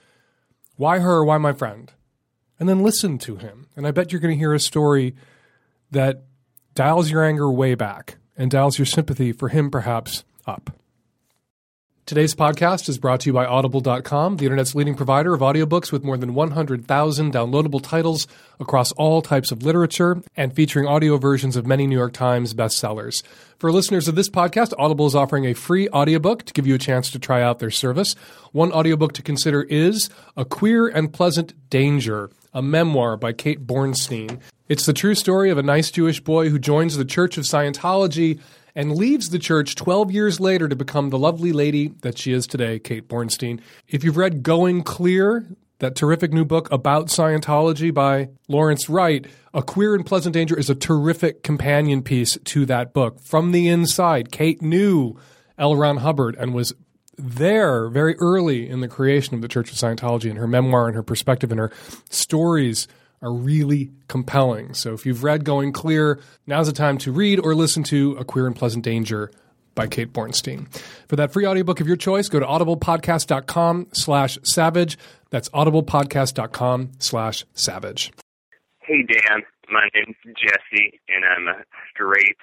[0.79, 1.25] Why her?
[1.25, 1.91] Why my friend?
[2.57, 3.67] And then listen to him.
[3.75, 5.13] And I bet you're going to hear a story
[5.91, 6.23] that
[6.73, 10.78] dials your anger way back and dials your sympathy for him perhaps up.
[12.09, 16.03] Today's podcast is brought to you by Audible.com, the internet's leading provider of audiobooks with
[16.03, 18.25] more than 100,000 downloadable titles
[18.59, 23.21] across all types of literature and featuring audio versions of many New York Times bestsellers.
[23.59, 26.79] For listeners of this podcast, Audible is offering a free audiobook to give you a
[26.79, 28.15] chance to try out their service.
[28.53, 34.39] One audiobook to consider is A Queer and Pleasant Danger, a memoir by Kate Bornstein.
[34.67, 38.39] It's the true story of a nice Jewish boy who joins the Church of Scientology
[38.79, 42.47] and leaves the church 12 years later to become the lovely lady that she is
[42.47, 43.59] today, Kate Bornstein.
[43.89, 45.45] If you've read Going Clear,
[45.79, 50.69] that terrific new book about Scientology by Lawrence Wright, A Queer and Pleasant Danger is
[50.69, 53.19] a terrific companion piece to that book.
[53.21, 55.17] From the inside, Kate knew
[55.57, 55.75] L.
[55.75, 56.71] Ron Hubbard and was
[57.17, 60.95] there very early in the creation of the Church of Scientology and her memoir and
[60.95, 61.71] her perspective and her
[62.09, 62.87] stories
[63.21, 64.73] are really compelling.
[64.73, 68.25] So if you've read Going Clear, now's the time to read or listen to A
[68.25, 69.31] Queer and Pleasant Danger
[69.75, 70.67] by Kate Bornstein.
[71.07, 74.97] For that free audiobook of your choice, go to audiblepodcast.com slash savage.
[75.29, 78.11] That's audiblepodcast.com slash savage.
[78.81, 79.43] Hey, Dan.
[79.71, 82.37] My name's Jesse, and I'm a straight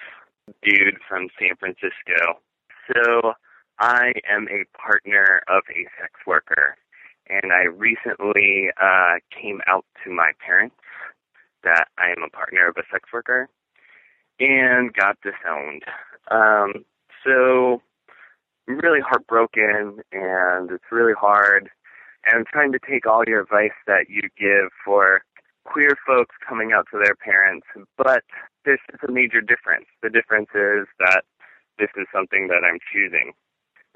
[0.63, 2.39] dude from San Francisco.
[2.87, 3.33] So
[3.79, 6.77] I am a partner of a sex worker,
[7.29, 10.75] and I recently uh, came out to my parents
[11.63, 13.49] that I am a partner of a sex worker
[14.39, 15.83] and got disowned.
[16.29, 16.85] Um,
[17.25, 17.81] so
[18.67, 21.69] I'm really heartbroken, and it's really hard.
[22.25, 25.21] And I'm trying to take all your advice that you give for
[25.65, 28.23] queer folks coming out to their parents, but
[28.63, 29.85] there's just a major difference.
[30.01, 31.23] The difference is that
[31.77, 33.33] this is something that I'm choosing.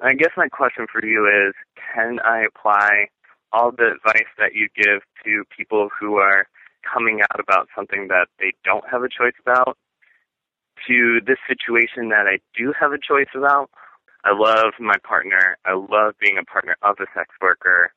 [0.01, 1.53] I guess my question for you is
[1.93, 3.07] can I apply
[3.53, 6.47] all the advice that you give to people who are
[6.81, 9.77] coming out about something that they don't have a choice about
[10.87, 13.69] to this situation that I do have a choice about?
[14.23, 15.57] I love my partner.
[15.65, 17.91] I love being a partner of a sex worker.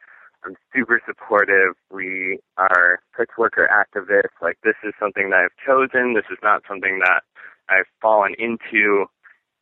[0.44, 1.74] I'm super supportive.
[1.90, 4.36] We are sex worker activists.
[4.42, 6.14] Like this is something that I've chosen.
[6.14, 7.22] This is not something that
[7.68, 9.06] I've fallen into.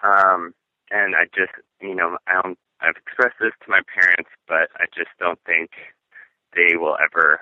[0.02, 0.54] Um,
[0.90, 4.90] and I just, you know, I don't, I've expressed this to my parents, but I
[4.90, 5.70] just don't think
[6.54, 7.40] they will ever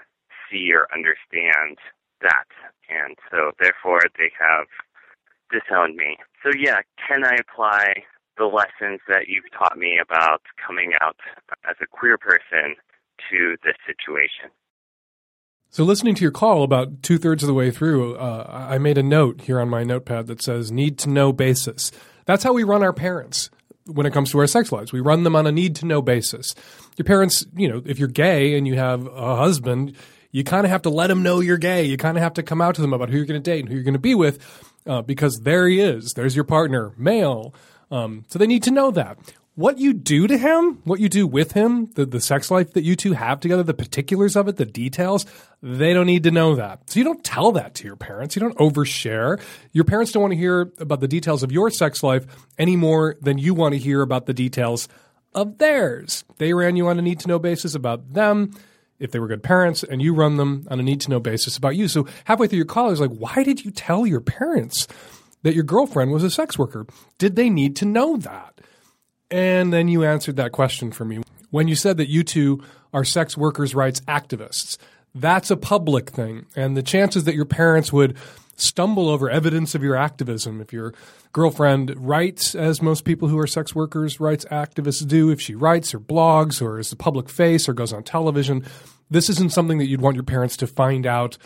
[0.51, 1.79] see or understand
[2.21, 2.49] that.
[2.89, 4.69] And so therefore they have
[5.51, 6.19] disowned me.
[6.45, 8.05] So yeah, can I apply
[8.37, 11.17] the lessons that you've taught me about coming out
[11.69, 12.77] as a queer person
[13.31, 14.53] to this situation?
[15.73, 18.99] So, listening to your call about two thirds of the way through, uh, I made
[18.99, 21.93] a note here on my notepad that says need to know basis.
[22.25, 23.51] That's how we run our parents
[23.93, 24.93] when it comes to our sex lives.
[24.93, 26.55] We run them on a need to know basis.
[26.97, 29.97] Your parents, you know, if you're gay and you have a husband,
[30.33, 31.85] you kind of have to let them know you're gay.
[31.85, 33.61] You kind of have to come out to them about who you're going to date
[33.61, 34.39] and who you're going to be with
[34.87, 36.13] uh, because there he is.
[36.15, 37.55] There's your partner, male.
[37.91, 39.19] Um, so they need to know that
[39.55, 42.85] what you do to him, what you do with him, the, the sex life that
[42.85, 45.27] you two have together, the particulars of it, the details,
[45.63, 46.89] they don't need to know that.
[46.89, 48.37] So you don't tell that to your parents.
[48.37, 49.41] You don't overshare.
[49.73, 52.27] Your parents don't want to hear about the details of your sex life
[52.59, 54.89] any more than you want to hear about the details
[55.35, 56.25] of theirs.
[56.39, 58.57] They ran you on a need to know basis about them
[58.99, 61.57] if they were good parents, and you run them on a need to know basis
[61.57, 61.89] about you.
[61.89, 64.87] So halfway through your call, it's like, why did you tell your parents
[65.43, 66.87] that your girlfriend was a sex worker?
[67.17, 68.61] Did they need to know that?
[69.31, 71.21] And then you answered that question for me.
[71.51, 72.63] When you said that you two
[72.93, 74.77] are sex workers' rights activists,
[75.15, 76.47] that's a public thing.
[76.57, 78.17] And the chances that your parents would
[78.57, 80.93] stumble over evidence of your activism, if your
[81.33, 85.95] girlfriend writes, as most people who are sex workers' rights activists do, if she writes
[85.95, 88.65] or blogs or is a public face or goes on television,
[89.11, 91.39] this isn't something that you'd want your parents to find out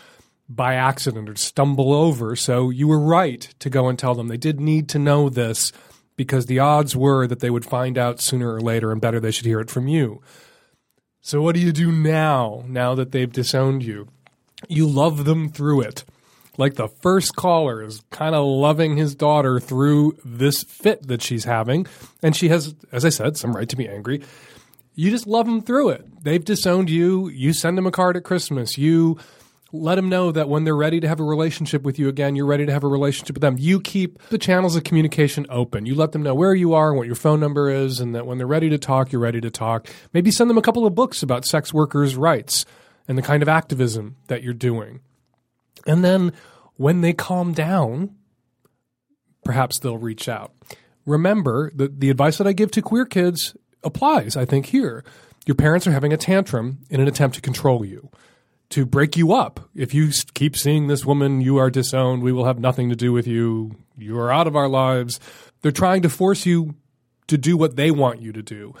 [0.47, 2.35] by accident or stumble over.
[2.35, 4.27] So you were right to go and tell them.
[4.27, 5.71] They did need to know this
[6.15, 9.31] because the odds were that they would find out sooner or later and better they
[9.31, 10.21] should hear it from you.
[11.21, 14.07] So, what do you do now, now that they've disowned you?
[14.67, 16.03] You love them through it.
[16.57, 21.43] Like the first caller is kind of loving his daughter through this fit that she's
[21.43, 21.85] having.
[22.23, 24.21] And she has, as I said, some right to be angry.
[24.93, 26.23] You just love them through it.
[26.23, 27.27] They've disowned you.
[27.27, 28.77] You send them a card at Christmas.
[28.77, 29.17] You
[29.71, 32.45] let them know that when they're ready to have a relationship with you again, you're
[32.45, 33.57] ready to have a relationship with them.
[33.57, 35.85] You keep the channels of communication open.
[35.85, 38.25] You let them know where you are and what your phone number is, and that
[38.25, 39.87] when they're ready to talk, you're ready to talk.
[40.13, 42.65] Maybe send them a couple of books about sex workers' rights
[43.07, 45.01] and the kind of activism that you're doing.
[45.85, 46.33] And then
[46.77, 48.15] when they calm down,
[49.43, 50.53] perhaps they'll reach out.
[51.05, 55.03] Remember that the advice that I give to queer kids applies, I think, here.
[55.45, 58.09] Your parents are having a tantrum in an attempt to control you
[58.69, 59.69] to break you up.
[59.75, 62.23] If you keep seeing this woman, you are disowned.
[62.23, 63.75] We will have nothing to do with you.
[63.97, 65.19] You are out of our lives.
[65.61, 66.75] They're trying to force you
[67.27, 68.73] to do what they want you to do.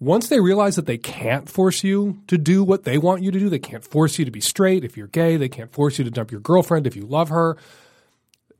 [0.00, 3.38] Once they realize that they can't force you to do what they want you to
[3.38, 6.04] do, they can't force you to be straight if you're gay, they can't force you
[6.04, 7.56] to dump your girlfriend if you love her,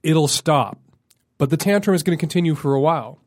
[0.03, 0.79] it'll stop.
[1.37, 3.19] But the tantrum is going to continue for a while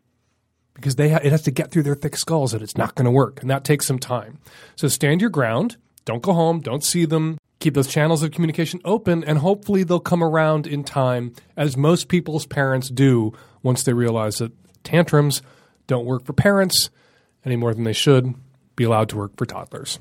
[0.73, 3.05] because they ha- it has to get through their thick skulls that it's not going
[3.05, 4.39] to work, and that takes some time.
[4.75, 7.37] So stand your ground don't go home, don't see them.
[7.59, 12.07] Keep those channels of communication open, and hopefully they'll come around in time, as most
[12.07, 15.41] people's parents do once they realize that tantrums
[15.85, 16.89] don't work for parents
[17.45, 18.33] any more than they should
[18.75, 19.99] be allowed to work for toddlers.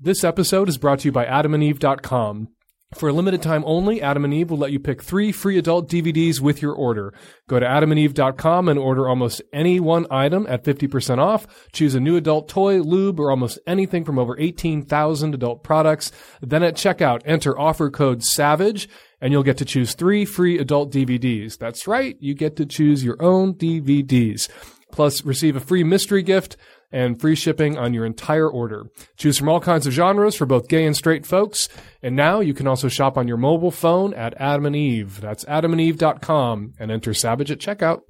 [0.00, 2.48] This episode is brought to you by adamandeve.com.
[2.94, 5.90] For a limited time only, Adam and Eve will let you pick three free adult
[5.90, 7.12] DVDs with your order.
[7.48, 11.46] Go to adamandeve.com and order almost any one item at 50% off.
[11.72, 16.12] Choose a new adult toy, lube, or almost anything from over 18,000 adult products.
[16.40, 18.88] Then at checkout, enter offer code SAVAGE
[19.20, 21.58] and you'll get to choose three free adult DVDs.
[21.58, 24.48] That's right, you get to choose your own DVDs.
[24.92, 26.56] Plus, receive a free mystery gift
[26.92, 28.86] and free shipping on your entire order.
[29.16, 31.68] Choose from all kinds of genres for both gay and straight folks.
[32.02, 35.20] And now you can also shop on your mobile phone at Adam and Eve.
[35.20, 38.02] That's adamandeve.com and enter Savage at checkout.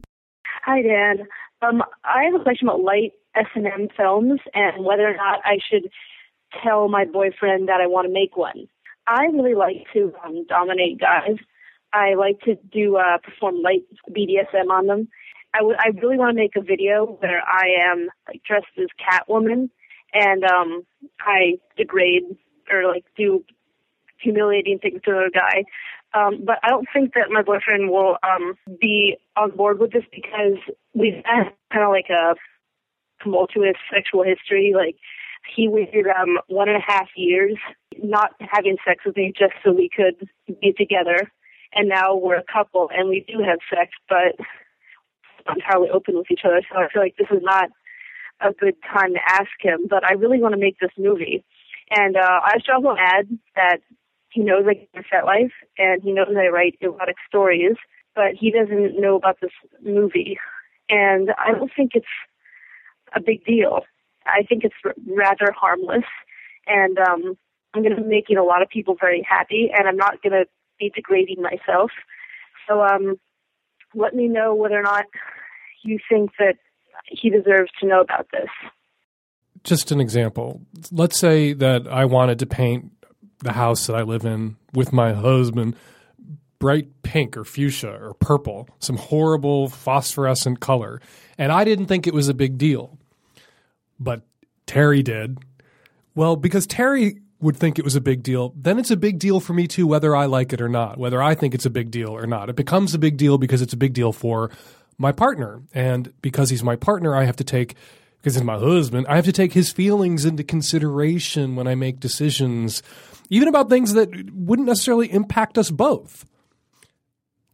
[0.64, 1.26] Hi, Dan.
[1.62, 5.90] Um, I have a question about light S&M films and whether or not I should
[6.62, 8.68] tell my boyfriend that I want to make one.
[9.06, 11.36] I really like to um, dominate guys.
[11.92, 15.08] I like to do uh, perform light BDSM on them.
[15.56, 18.88] I, w- I really want to make a video where I am like dressed as
[19.00, 19.70] Catwoman
[20.12, 20.82] and um
[21.20, 22.24] I degrade
[22.70, 23.44] or like do
[24.20, 25.64] humiliating things to a guy.
[26.14, 30.04] Um, but I don't think that my boyfriend will um be on board with this
[30.12, 30.58] because
[30.94, 32.34] we've had kind of like a
[33.22, 34.74] tumultuous sexual history.
[34.76, 34.96] Like
[35.54, 37.56] he waited um one and a half years
[38.02, 40.28] not having sex with me just so we could
[40.60, 41.32] be together.
[41.72, 44.36] And now we're a couple and we do have sex, but
[45.54, 46.62] entirely open with each other.
[46.70, 47.70] So I feel like this is not
[48.40, 49.86] a good time to ask him.
[49.88, 51.44] But I really want to make this movie.
[51.90, 53.78] And uh, I should also add that
[54.30, 57.76] he knows I get FetLife and he knows I write erotic stories,
[58.14, 60.38] but he doesn't know about this movie.
[60.88, 62.06] And I don't think it's
[63.14, 63.80] a big deal.
[64.26, 66.04] I think it's r- rather harmless.
[66.66, 67.38] And um,
[67.72, 70.32] I'm going to be making a lot of people very happy, and I'm not going
[70.32, 70.46] to
[70.78, 71.90] be degrading myself.
[72.68, 73.16] So um,
[73.94, 75.04] let me know whether or not
[75.82, 76.56] you think that
[77.06, 78.48] he deserves to know about this.
[79.64, 80.62] Just an example.
[80.90, 82.92] Let's say that I wanted to paint
[83.38, 85.76] the house that I live in with my husband
[86.58, 91.00] bright pink or fuchsia or purple, some horrible phosphorescent color.
[91.38, 92.98] And I didn't think it was a big deal.
[93.98, 94.22] But
[94.66, 95.38] Terry did.
[96.14, 99.40] Well, because Terry would think it was a big deal, then it's a big deal
[99.40, 101.90] for me too, whether I like it or not, whether I think it's a big
[101.90, 102.48] deal or not.
[102.48, 104.50] It becomes a big deal because it's a big deal for
[104.98, 105.62] my partner.
[105.74, 107.74] And because he's my partner, I have to take,
[108.18, 112.00] because he's my husband, I have to take his feelings into consideration when I make
[112.00, 112.82] decisions,
[113.30, 116.24] even about things that wouldn't necessarily impact us both.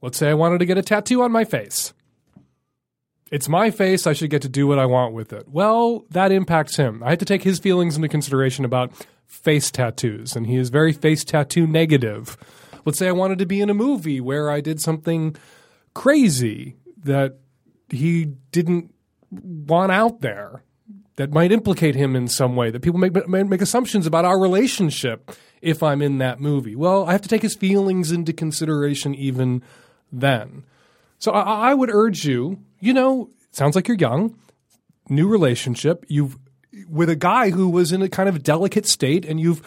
[0.00, 1.92] Let's say I wanted to get a tattoo on my face.
[3.30, 4.06] It's my face.
[4.06, 5.48] I should get to do what I want with it.
[5.48, 7.02] Well, that impacts him.
[7.02, 8.92] I have to take his feelings into consideration about
[9.26, 12.36] face tattoos, and he is very face tattoo negative.
[12.84, 15.34] Let's say I wanted to be in a movie where I did something
[15.94, 17.38] crazy that
[17.88, 18.94] he didn't
[19.30, 20.62] want out there
[21.16, 25.30] that might implicate him in some way, that people make, make assumptions about our relationship
[25.60, 26.74] if I'm in that movie.
[26.74, 29.62] Well, I have to take his feelings into consideration even
[30.10, 30.64] then.
[31.18, 34.36] So I, I would urge you, you know, sounds like you're young,
[35.08, 36.38] new relationship, you've
[36.88, 39.62] with a guy who was in a kind of delicate state and you've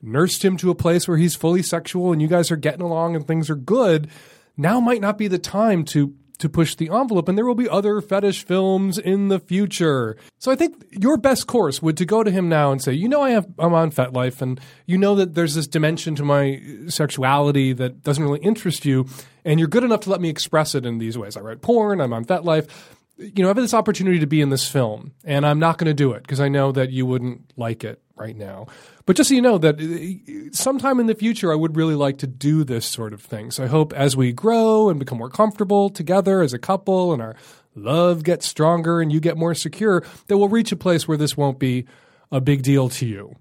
[0.00, 3.16] nursed him to a place where he's fully sexual and you guys are getting along
[3.16, 4.08] and things are good,
[4.56, 7.68] now might not be the time to to push the envelope and there will be
[7.68, 10.16] other fetish films in the future.
[10.38, 13.08] So I think your best course would to go to him now and say, "You
[13.08, 16.60] know I have I'm on FetLife and you know that there's this dimension to my
[16.88, 19.06] sexuality that doesn't really interest you
[19.44, 21.36] and you're good enough to let me express it in these ways.
[21.36, 22.68] I write porn, I'm on FetLife
[23.16, 25.86] you know, I have this opportunity to be in this film, and I'm not going
[25.86, 28.66] to do it because I know that you wouldn't like it right now.
[29.06, 32.18] But just so you know that uh, sometime in the future, I would really like
[32.18, 33.50] to do this sort of thing.
[33.50, 37.22] So I hope as we grow and become more comfortable together as a couple, and
[37.22, 37.36] our
[37.74, 41.36] love gets stronger and you get more secure, that we'll reach a place where this
[41.36, 41.86] won't be
[42.32, 43.36] a big deal to you.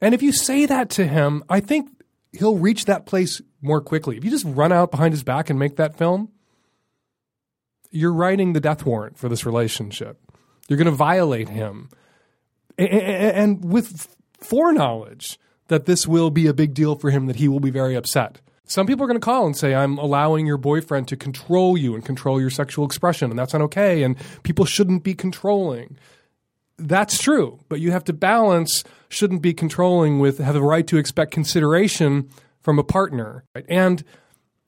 [0.00, 1.90] And if you say that to him, I think
[2.32, 4.16] he'll reach that place more quickly.
[4.16, 6.30] If you just run out behind his back and make that film,
[7.90, 10.18] you're writing the death warrant for this relationship.
[10.68, 11.88] You're going to violate him.
[12.76, 17.60] And with foreknowledge that this will be a big deal for him, that he will
[17.60, 18.40] be very upset.
[18.64, 21.94] Some people are going to call and say, I'm allowing your boyfriend to control you
[21.94, 25.96] and control your sexual expression, and that's not okay, and people shouldn't be controlling.
[26.76, 30.98] That's true, but you have to balance shouldn't be controlling with have the right to
[30.98, 32.28] expect consideration
[32.60, 33.64] from a partner right?
[33.68, 34.04] and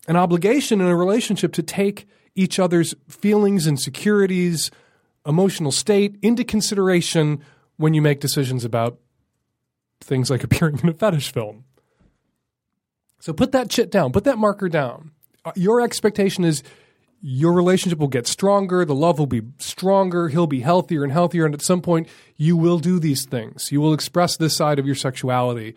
[0.09, 4.71] an obligation in a relationship to take each other's feelings, insecurities,
[5.27, 7.43] emotional state into consideration
[7.77, 8.99] when you make decisions about
[10.01, 11.65] things like appearing in a fetish film.
[13.21, 15.13] So put that shit down, put that marker down.
[15.45, 16.63] Uh, your expectation is
[17.23, 21.45] your relationship will get stronger, the love will be stronger, he'll be healthier and healthier,
[21.45, 23.71] and at some point you will do these things.
[23.71, 25.75] You will express this side of your sexuality.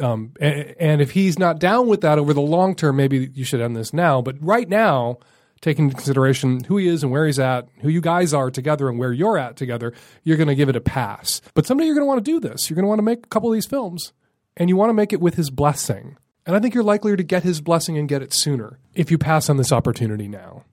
[0.00, 3.44] Um, and, and if he's not down with that over the long term, maybe you
[3.44, 4.20] should end this now.
[4.20, 5.18] But right now,
[5.60, 8.88] taking into consideration who he is and where he's at, who you guys are together
[8.88, 9.92] and where you're at together,
[10.24, 11.42] you're going to give it a pass.
[11.54, 12.68] But someday you're going to want to do this.
[12.68, 14.12] You're going to want to make a couple of these films
[14.56, 16.16] and you want to make it with his blessing.
[16.46, 19.18] And I think you're likelier to get his blessing and get it sooner if you
[19.18, 20.64] pass on this opportunity now.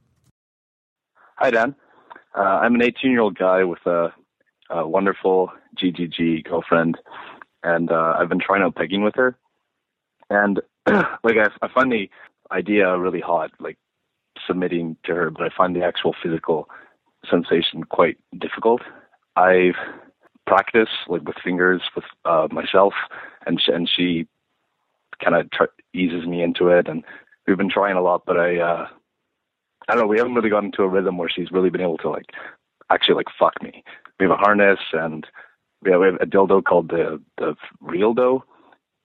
[1.35, 1.75] Hi, Dan.
[2.35, 4.13] Uh, I'm an 18 year old guy with a,
[4.69, 6.97] a wonderful GGG girlfriend,
[7.63, 9.37] and uh, I've been trying out pegging with her.
[10.29, 12.09] And like, I, I find the
[12.51, 13.77] idea really hot, like
[14.47, 16.69] submitting to her, but I find the actual physical
[17.29, 18.81] sensation quite difficult.
[19.35, 19.75] I've
[20.45, 22.93] practiced like with fingers with uh, myself,
[23.45, 24.27] and she, and she
[25.23, 27.03] kind of tr- eases me into it, and
[27.45, 28.57] we've been trying a lot, but I.
[28.57, 28.87] Uh,
[29.87, 30.07] I don't know.
[30.07, 32.25] We haven't really gotten into a rhythm where she's really been able to like
[32.89, 33.83] actually like fuck me.
[34.19, 35.25] We have a harness and
[35.81, 38.43] we have, we have a dildo called the the real dough.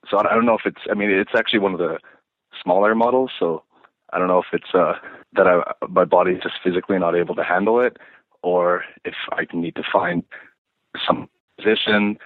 [0.09, 0.81] So I don't know if it's.
[0.91, 1.99] I mean, it's actually one of the
[2.61, 3.31] smaller models.
[3.39, 3.63] So
[4.11, 4.93] I don't know if it's uh
[5.35, 7.97] that I my body's just physically not able to handle it,
[8.41, 10.23] or if I need to find
[11.07, 12.17] some position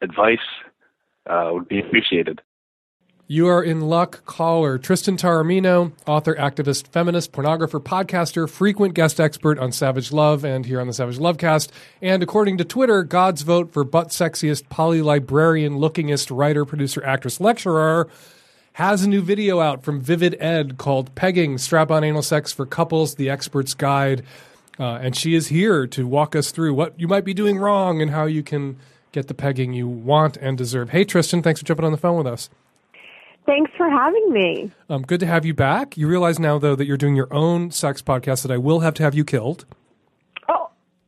[0.00, 0.38] advice
[1.28, 2.40] uh, would be appreciated.
[3.30, 4.24] You are in luck.
[4.24, 10.64] Caller Tristan Taormino, author, activist, feminist, pornographer, podcaster, frequent guest expert on Savage Love and
[10.64, 11.68] here on the Savage Lovecast.
[12.00, 17.38] And according to Twitter, God's vote for butt sexiest, poly librarian lookingest writer, producer, actress,
[17.38, 18.08] lecturer
[18.78, 22.64] has a new video out from Vivid Ed called Pegging Strap on Anal Sex for
[22.64, 24.22] Couples, the Expert's Guide.
[24.78, 28.00] Uh, and she is here to walk us through what you might be doing wrong
[28.00, 28.76] and how you can
[29.10, 30.90] get the pegging you want and deserve.
[30.90, 32.50] Hey, Tristan, thanks for jumping on the phone with us.
[33.46, 34.70] Thanks for having me.
[34.88, 35.96] Um, good to have you back.
[35.96, 38.94] You realize now, though, that you're doing your own sex podcast that I will have
[38.94, 39.66] to have you killed.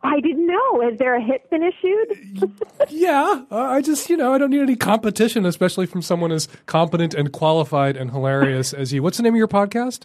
[0.03, 0.81] I didn't know.
[0.89, 2.51] Has there a hit been issued?
[2.89, 6.49] yeah, uh, I just, you know, I don't need any competition, especially from someone as
[6.67, 9.03] competent and qualified and hilarious as you.
[9.03, 10.05] What's the name of your podcast?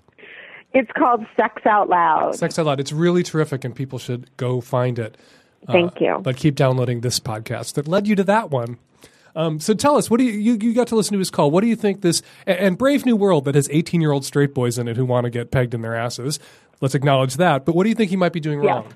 [0.74, 2.36] It's called Sex Out Loud.
[2.36, 2.82] Sex Out Loud.
[2.82, 5.16] It's really terrific, and people should go find it.
[5.68, 6.20] Thank Uh, you.
[6.22, 8.78] But keep downloading this podcast that led you to that one.
[9.38, 11.52] Um, so tell us, what do you, you you got to listen to his call?
[11.52, 14.54] What do you think this and, Brave New World that has eighteen year old straight
[14.54, 16.40] boys in it who want to get pegged in their asses?
[16.82, 17.66] Let's acknowledge that.
[17.66, 18.74] But what do you think he might be doing Yes.
[18.74, 18.94] wrong?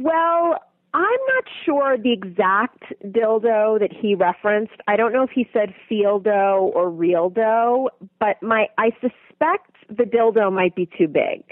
[0.00, 0.56] Well,
[0.94, 4.72] I'm not sure the exact dildo that he referenced.
[4.88, 10.04] I don't know if he said Feeldoe or real dough, but my I suspect the
[10.04, 11.44] dildo might be too big.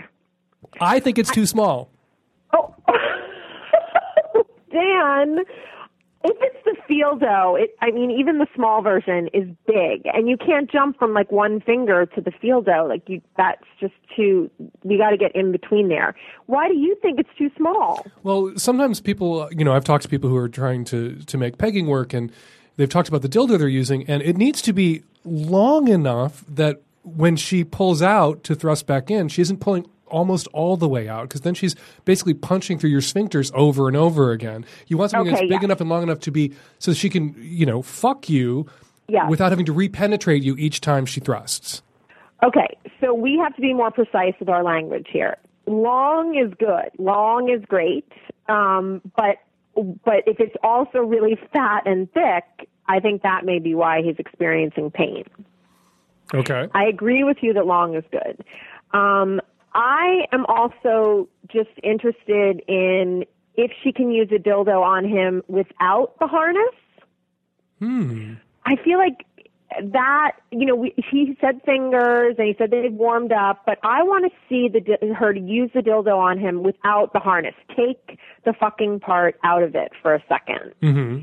[0.80, 1.90] I think it's too small.
[2.54, 2.74] Oh,
[4.72, 5.40] Dan,
[6.24, 10.36] if it's the Feeldoe, it I mean even the small version is big, and you
[10.36, 12.88] can't jump from like one finger to the Feeldoe.
[12.88, 14.50] Like you, that's just too.
[14.82, 16.14] You got to get in between there.
[16.46, 18.04] Why do you think it's too small?
[18.22, 21.58] Well, sometimes people, you know, I've talked to people who are trying to to make
[21.58, 22.32] pegging work, and
[22.76, 26.82] they've talked about the dildo they're using, and it needs to be long enough that
[27.04, 31.08] when she pulls out to thrust back in, she isn't pulling almost all the way
[31.08, 34.64] out because then she's basically punching through your sphincters over and over again.
[34.88, 35.66] You want something Okay, that's big yeah.
[35.66, 38.66] enough and long enough to be so she can, you know, fuck you
[39.08, 39.28] Yeah.
[39.28, 41.82] without having to repenetrate you each time she thrusts.
[42.42, 45.36] Okay, so we have to be more precise with our language here.
[45.66, 46.90] Long is good.
[46.98, 48.10] Long is great.
[48.48, 49.36] Um, but
[50.04, 54.16] but if it's also really fat and thick, I think that may be why he's
[54.18, 55.24] experiencing pain.
[56.34, 56.68] Okay.
[56.74, 58.44] I agree with you that long is good.
[58.98, 59.40] Um,
[59.74, 63.24] I am also just interested in
[63.56, 66.74] if she can use a dildo on him without the harness.
[67.80, 68.34] Hmm.
[68.64, 69.24] I feel like
[69.82, 74.02] that you know we, he said fingers and he said they've warmed up but i
[74.02, 78.18] want to see the her to use the dildo on him without the harness take
[78.44, 81.18] the fucking part out of it for a second hmm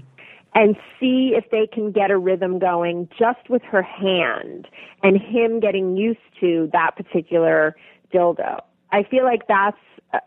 [0.58, 4.68] and see if they can get a rhythm going just with her hand
[5.04, 7.76] and him getting used to that particular
[8.16, 8.62] dildo.
[8.92, 9.78] I feel like that's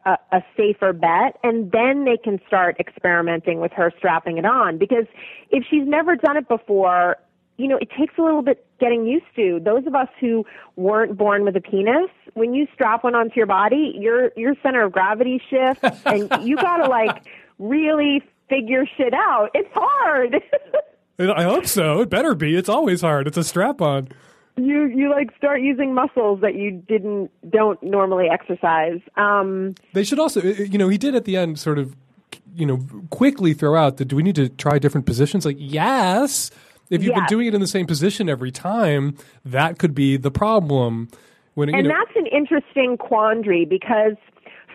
[0.04, 4.76] a, a, safer bet and then they can start experimenting with her strapping it on
[4.76, 5.06] because
[5.50, 7.16] if she's never done it before,
[7.56, 9.60] you know, it takes a little bit getting used to.
[9.64, 10.44] Those of us who
[10.76, 14.84] weren't born with a penis, when you strap one onto your body, your your center
[14.84, 17.26] of gravity shifts and you got to like
[17.58, 19.50] really figure shit out.
[19.54, 20.42] It's hard.
[21.18, 22.02] I hope so.
[22.02, 22.54] It better be.
[22.54, 23.26] It's always hard.
[23.26, 24.08] It's a strap on.
[24.58, 29.00] You you like start using muscles that you didn't don't normally exercise.
[29.16, 31.96] Um They should also, uh, you know, he did at the end sort of,
[32.54, 32.78] you know,
[33.10, 35.44] quickly throw out that do we need to try different positions?
[35.44, 36.50] Like, yes.
[36.90, 40.30] If you've been doing it in the same position every time, that could be the
[40.30, 41.08] problem.
[41.52, 44.16] When and know, that's an interesting quandary because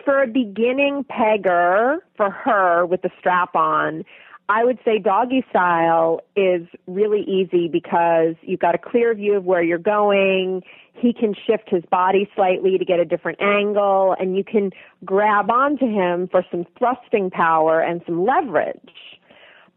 [0.04, 4.04] for a beginning pegger, for her with the strap on,
[4.48, 9.44] I would say doggy style is really easy because you've got a clear view of
[9.44, 10.62] where you're going.
[10.92, 14.70] He can shift his body slightly to get a different angle, and you can
[15.04, 18.78] grab onto him for some thrusting power and some leverage.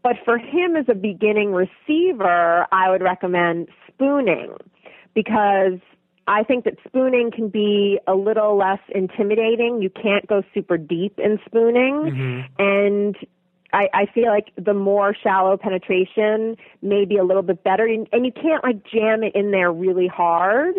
[0.02, 4.54] But for him as a beginning receiver, I would recommend spooning
[5.14, 5.80] because
[6.28, 9.80] I think that spooning can be a little less intimidating.
[9.80, 11.94] You can't go super deep in spooning.
[11.94, 12.62] Mm-hmm.
[12.62, 13.16] And
[13.72, 17.86] I, I feel like the more shallow penetration may be a little bit better.
[17.86, 20.74] And, and you can't like jam it in there really hard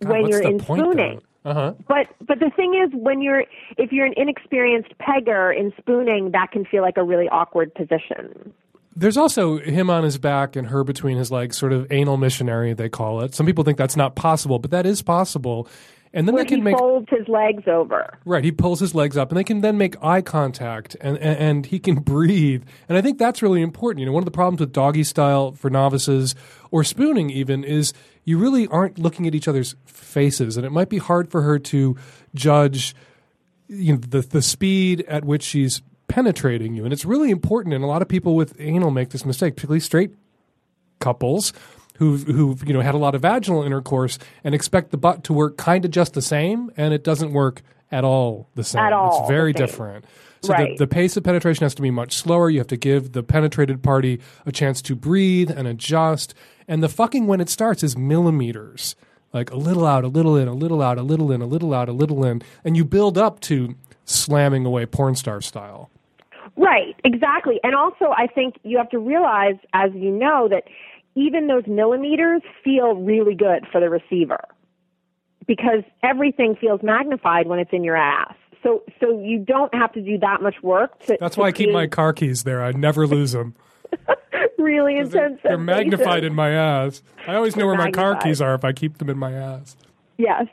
[0.00, 1.20] God, when you're in point, spooning.
[1.44, 1.74] Uh huh.
[1.88, 3.44] But but the thing is, when you're
[3.78, 8.52] if you're an inexperienced pegger in spooning, that can feel like a really awkward position.
[8.94, 12.74] There's also him on his back and her between his legs, sort of anal missionary,
[12.74, 13.34] they call it.
[13.34, 15.68] Some people think that's not possible, but that is possible.
[16.12, 18.18] And then Where they can he make folds his legs over.
[18.24, 18.42] right.
[18.42, 21.66] He pulls his legs up, and they can then make eye contact, and, and and
[21.66, 22.64] he can breathe.
[22.88, 24.00] And I think that's really important.
[24.00, 26.34] You know, one of the problems with doggy style for novices
[26.72, 27.92] or spooning even is
[28.24, 31.58] you really aren't looking at each other's faces, and it might be hard for her
[31.60, 31.96] to
[32.34, 32.94] judge
[33.70, 37.84] you know the the speed at which she's penetrating you and it's really important and
[37.84, 40.10] a lot of people with anal make this mistake particularly straight
[40.98, 41.52] couples
[42.00, 45.32] who who you know had a lot of vaginal intercourse and expect the butt to
[45.34, 48.82] work kind of just the same and it doesn't work at all the same.
[48.82, 50.04] At all it's very different.
[50.42, 50.70] So Right.
[50.78, 52.48] the, the pace of penetration has to be much slower.
[52.48, 56.32] You have to give the penetrated party a chance to breathe and adjust.
[56.66, 58.96] And the fucking when it starts is millimeters.
[59.34, 61.74] Like a little out a little in a little out a little in a little
[61.74, 62.40] out a little in.
[62.64, 63.74] And you build up to
[64.06, 65.90] slamming away porn star style.
[66.56, 67.60] Right, exactly.
[67.62, 70.64] And also, I think you have to realize, as you know, that
[71.14, 74.44] even those millimeters feel really good for the receiver
[75.46, 78.34] because everything feels magnified when it's in your ass.
[78.62, 81.16] So, so you don't have to do that much work to.
[81.18, 83.54] that's why i keep my car keys there i never lose them
[84.58, 85.40] really They're, intense.
[85.42, 87.02] they're magnified in my ass.
[87.26, 89.32] I always know They're where my car keys are if I keep them in my
[89.32, 89.76] ass.
[90.18, 90.46] Yes.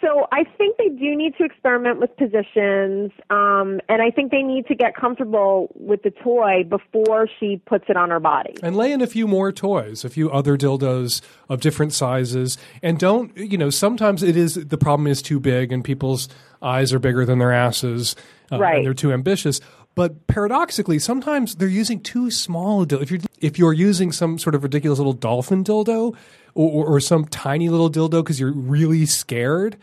[0.00, 4.42] So I think they do need to experiment with positions, um, and I think they
[4.42, 8.54] need to get comfortable with the toy before she puts it on her body.
[8.62, 12.58] And lay in a few more toys, a few other dildos of different sizes.
[12.82, 16.28] And don't, you know, sometimes it is, the problem is too big and people's
[16.60, 18.16] eyes are bigger than their asses.
[18.52, 18.76] uh, Right.
[18.76, 19.60] And they're too ambitious.
[19.94, 23.02] But paradoxically, sometimes they're using too small a dildo.
[23.02, 26.14] If you're, if you're using some sort of ridiculous little dolphin dildo
[26.56, 29.76] or, or, or some tiny little dildo because you're really scared,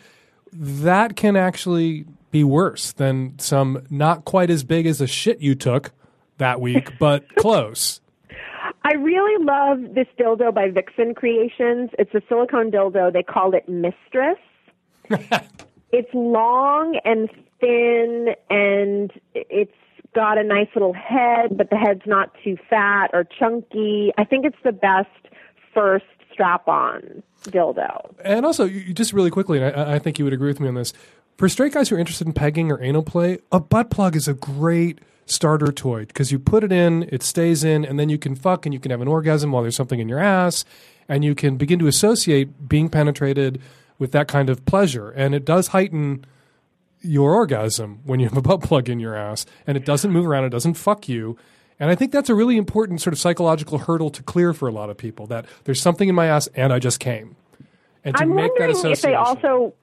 [0.51, 5.55] that can actually be worse than some not quite as big as the shit you
[5.55, 5.91] took
[6.39, 8.01] that week, but close.
[8.83, 11.91] I really love this dildo by Vixen Creations.
[11.97, 13.13] It's a silicone dildo.
[13.13, 14.39] They call it Mistress.
[15.91, 17.29] it's long and
[17.61, 19.71] thin, and it's
[20.15, 24.11] got a nice little head, but the head's not too fat or chunky.
[24.17, 25.09] I think it's the best
[25.73, 28.13] first strap-on dildo.
[28.23, 30.67] And also, you, just really quickly, and I, I think you would agree with me
[30.67, 30.93] on this.
[31.37, 34.27] For straight guys who are interested in pegging or anal play, a butt plug is
[34.27, 38.17] a great starter toy because you put it in, it stays in, and then you
[38.17, 40.65] can fuck and you can have an orgasm while there's something in your ass,
[41.07, 43.61] and you can begin to associate being penetrated
[43.99, 45.11] with that kind of pleasure.
[45.11, 46.25] And it does heighten
[47.01, 50.25] your orgasm when you have a butt plug in your ass, and it doesn't move
[50.25, 51.37] around, it doesn't fuck you.
[51.79, 54.71] And I think that's a really important sort of psychological hurdle to clear for a
[54.71, 57.35] lot of people that there's something in my ass and I just came.
[58.03, 58.91] And to I'm make that association.
[58.91, 59.73] if they also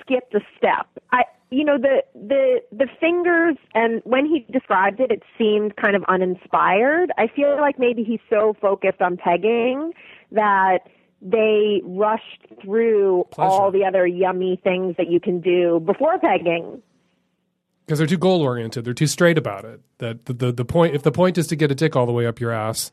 [0.00, 0.86] skipped a step.
[1.12, 5.96] I, you know, the the the fingers, and when he described it, it seemed kind
[5.96, 7.10] of uninspired.
[7.18, 9.92] I feel like maybe he's so focused on pegging
[10.32, 10.80] that
[11.20, 16.82] they rushed through all the other yummy things that you can do before pegging.
[17.88, 18.84] Because they're too goal oriented.
[18.84, 19.80] They're too straight about it.
[19.96, 22.12] That the, the the point if the point is to get a dick all the
[22.12, 22.92] way up your ass,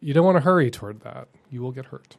[0.00, 1.28] you don't want to hurry toward that.
[1.50, 2.16] You will get hurt.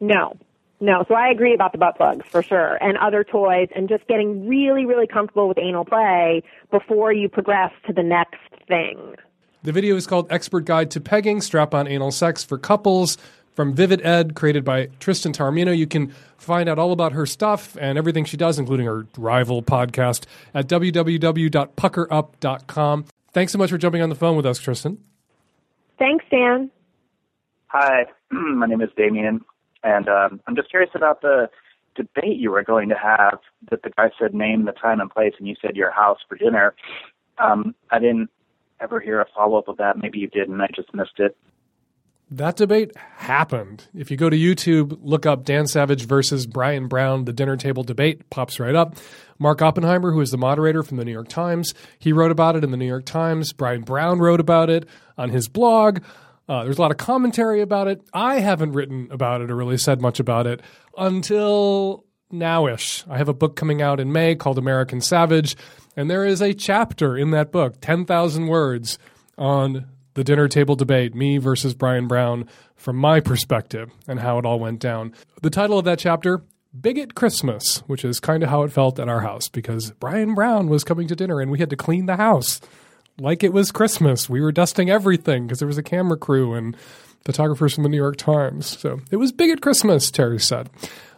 [0.00, 0.38] No.
[0.80, 4.06] No, so I agree about the butt plugs for sure, and other toys, and just
[4.06, 9.16] getting really, really comfortable with anal play before you progress to the next thing.
[9.64, 13.18] The video is called "Expert Guide to Pegging: Strap on Anal Sex for Couples"
[13.58, 15.76] from Vivid Ed, created by Tristan Taormino.
[15.76, 19.64] You can find out all about her stuff and everything she does, including her rival
[19.64, 23.04] podcast, at www.puckerup.com.
[23.32, 25.02] Thanks so much for jumping on the phone with us, Tristan.
[25.98, 26.70] Thanks, Dan.
[27.66, 29.44] Hi, my name is Damien,
[29.82, 31.50] and um, I'm just curious about the
[31.96, 33.40] debate you were going to have.
[33.72, 36.36] That the guy said name the time and place, and you said your house for
[36.36, 36.76] dinner.
[37.38, 38.30] Um, I didn't
[38.80, 39.98] ever hear a follow up of that.
[39.98, 41.36] Maybe you did, and I just missed it.
[42.30, 43.86] That debate happened.
[43.94, 47.82] If you go to YouTube, look up Dan Savage versus Brian Brown, the dinner table
[47.82, 48.96] debate pops right up.
[49.38, 52.64] Mark Oppenheimer, who is the moderator from the New York Times, he wrote about it
[52.64, 53.52] in the New York Times.
[53.52, 56.00] Brian Brown wrote about it on his blog.
[56.48, 58.02] Uh, there's a lot of commentary about it.
[58.12, 60.60] I haven't written about it or really said much about it
[60.96, 63.04] until nowish.
[63.08, 65.56] I have a book coming out in May called American Savage,
[65.96, 68.98] and there is a chapter in that book, 10,000 words,
[69.36, 69.86] on
[70.18, 74.58] the dinner table debate, me versus Brian Brown, from my perspective and how it all
[74.58, 75.14] went down.
[75.42, 76.42] The title of that chapter,
[76.78, 80.68] Bigot Christmas, which is kind of how it felt at our house because Brian Brown
[80.68, 82.60] was coming to dinner and we had to clean the house
[83.20, 84.28] like it was Christmas.
[84.28, 86.76] We were dusting everything because there was a camera crew and
[87.24, 88.66] photographers from the New York Times.
[88.66, 90.68] So it was Bigot Christmas, Terry said.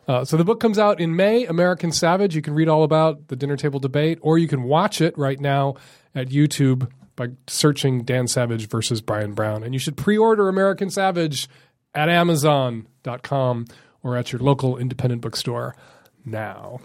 [0.07, 2.37] Uh, so the book comes out in May, American Savage.
[2.37, 5.41] You can read all about the dinner table debate, or you can watch it right
[5.41, 5.77] now
[6.15, 6.91] at YouTube
[7.21, 9.63] by searching Dan Savage versus Brian Brown.
[9.63, 11.51] And you should pre order American Savage
[11.95, 13.67] at Amazon.com
[14.03, 15.77] or at your local independent bookstore
[16.25, 16.81] now.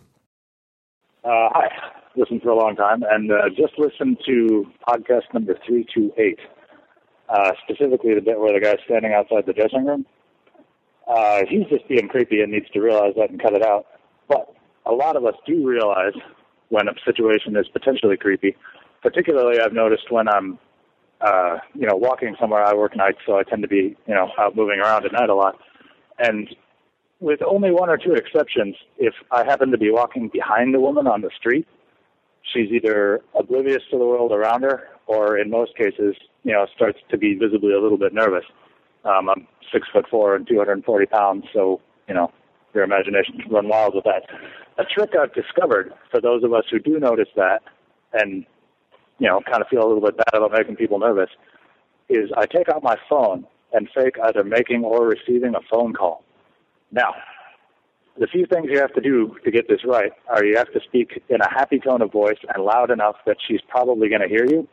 [1.24, 1.70] Uh, hi,
[2.18, 6.38] listened for a long time, and uh, just listened to podcast number 328,
[7.30, 10.06] uh, specifically the bit where the guy's standing outside the dressing room.
[11.08, 13.86] Uh, he's just being creepy and needs to realize that and cut it out.
[14.28, 14.54] But
[14.86, 16.14] a lot of us do realize
[16.68, 18.58] when a situation is potentially creepy
[19.06, 20.58] particularly I've noticed when I'm,
[21.22, 22.66] uh, you know, walking somewhere.
[22.66, 25.30] I work nights, so I tend to be, you know, out moving around at night
[25.30, 25.60] a lot.
[26.18, 26.50] And
[27.20, 31.06] with only one or two exceptions, if I happen to be walking behind a woman
[31.06, 31.68] on the street,
[32.52, 36.98] she's either oblivious to the world around her, or in most cases, you know, starts
[37.12, 38.46] to be visibly a little bit nervous.
[39.04, 42.32] Um, I'm six foot four and 240 pounds, so you know,
[42.74, 44.24] your imagination can run wild with that.
[44.80, 47.62] A trick I've discovered for those of us who do notice that
[48.14, 48.46] and
[49.20, 51.30] you know, kind of feel a little bit bad about making people nervous,
[52.10, 56.24] is I take out my phone and fake either making or receiving a phone call.
[56.92, 57.14] Now,
[58.18, 60.80] the few things you have to do to get this right are you have to
[60.82, 64.28] speak in a happy tone of voice and loud enough that she's probably going to
[64.28, 64.68] hear you.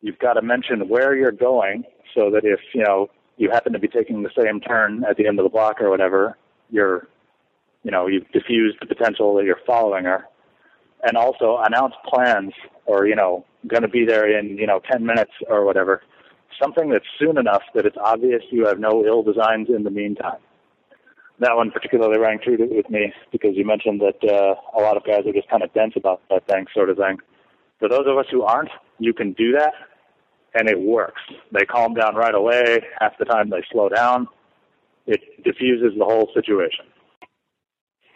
[0.00, 1.82] You've got to mention where you're going
[2.14, 5.26] so that if, you know, you happen to be taking the same turn at the
[5.26, 6.36] end of the block or whatever,
[6.70, 7.08] you're,
[7.82, 10.24] you know, you've diffused the potential that you're following her
[11.02, 12.52] and also announce plans
[12.86, 16.02] or you know going to be there in you know 10 minutes or whatever.
[16.60, 20.40] Something that's soon enough that it's obvious you have no ill designs in the meantime.
[21.40, 25.04] That one particularly rang true with me because you mentioned that uh, a lot of
[25.04, 27.18] guys are just kind of dense about that thing sort of thing.
[27.78, 29.72] For those of us who aren't you can do that
[30.54, 31.20] and it works.
[31.52, 32.80] They calm down right away.
[33.00, 34.26] Half the time they slow down.
[35.06, 36.86] It diffuses the whole situation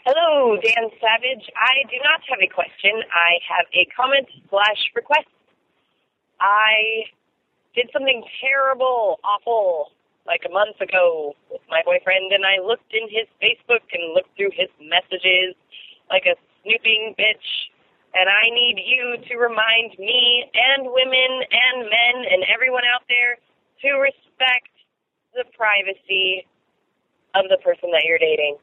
[0.03, 1.47] Hello, Dan Savage.
[1.55, 3.07] I do not have a question.
[3.15, 5.31] I have a comment slash request.
[6.43, 7.07] I
[7.79, 9.95] did something terrible, awful,
[10.27, 14.35] like a month ago with my boyfriend, and I looked in his Facebook and looked
[14.35, 15.55] through his messages
[16.11, 16.35] like a
[16.67, 17.71] snooping bitch.
[18.11, 23.39] And I need you to remind me and women and men and everyone out there
[23.87, 24.75] to respect
[25.31, 26.43] the privacy
[27.39, 28.59] of the person that you're dating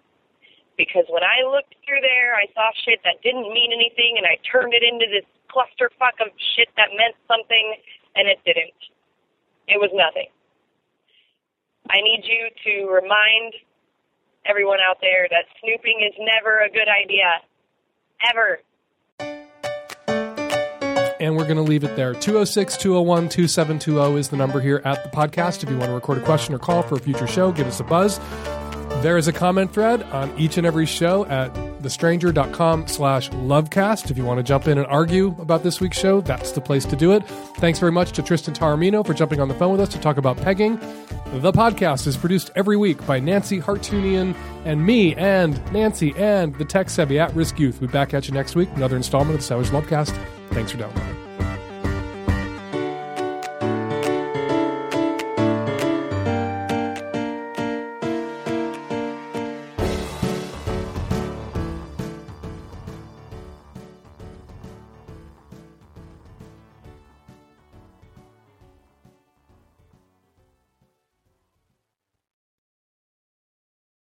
[0.80, 4.40] because when I looked through there, I saw shit that didn't mean anything, and I
[4.48, 7.76] turned it into this clusterfuck of shit that meant something,
[8.16, 8.80] and it didn't.
[9.68, 10.32] It was nothing.
[11.92, 13.54] I need you to remind
[14.46, 17.44] everyone out there that snooping is never a good idea.
[18.32, 18.60] Ever.
[21.20, 22.14] And we're going to leave it there.
[22.14, 25.64] 206 201 2720 is the number here at the podcast.
[25.64, 27.82] If you want to record a question or call for a future show, give us
[27.82, 28.20] a buzz.
[29.02, 34.12] There is a comment thread on each and every show at thestranger.com slash lovecast.
[34.12, 36.84] If you want to jump in and argue about this week's show, that's the place
[36.86, 37.26] to do it.
[37.58, 40.18] Thanks very much to Tristan Taormino for jumping on the phone with us to talk
[40.18, 40.78] about pegging.
[41.36, 44.36] The podcast is produced every week by Nancy Hartunian
[44.66, 47.80] and me and Nancy and the tech savvy at risk youth.
[47.80, 48.68] We'll be back at you next week.
[48.76, 50.14] Another installment of the Savage Lovecast.
[50.50, 51.29] Thanks for downloading.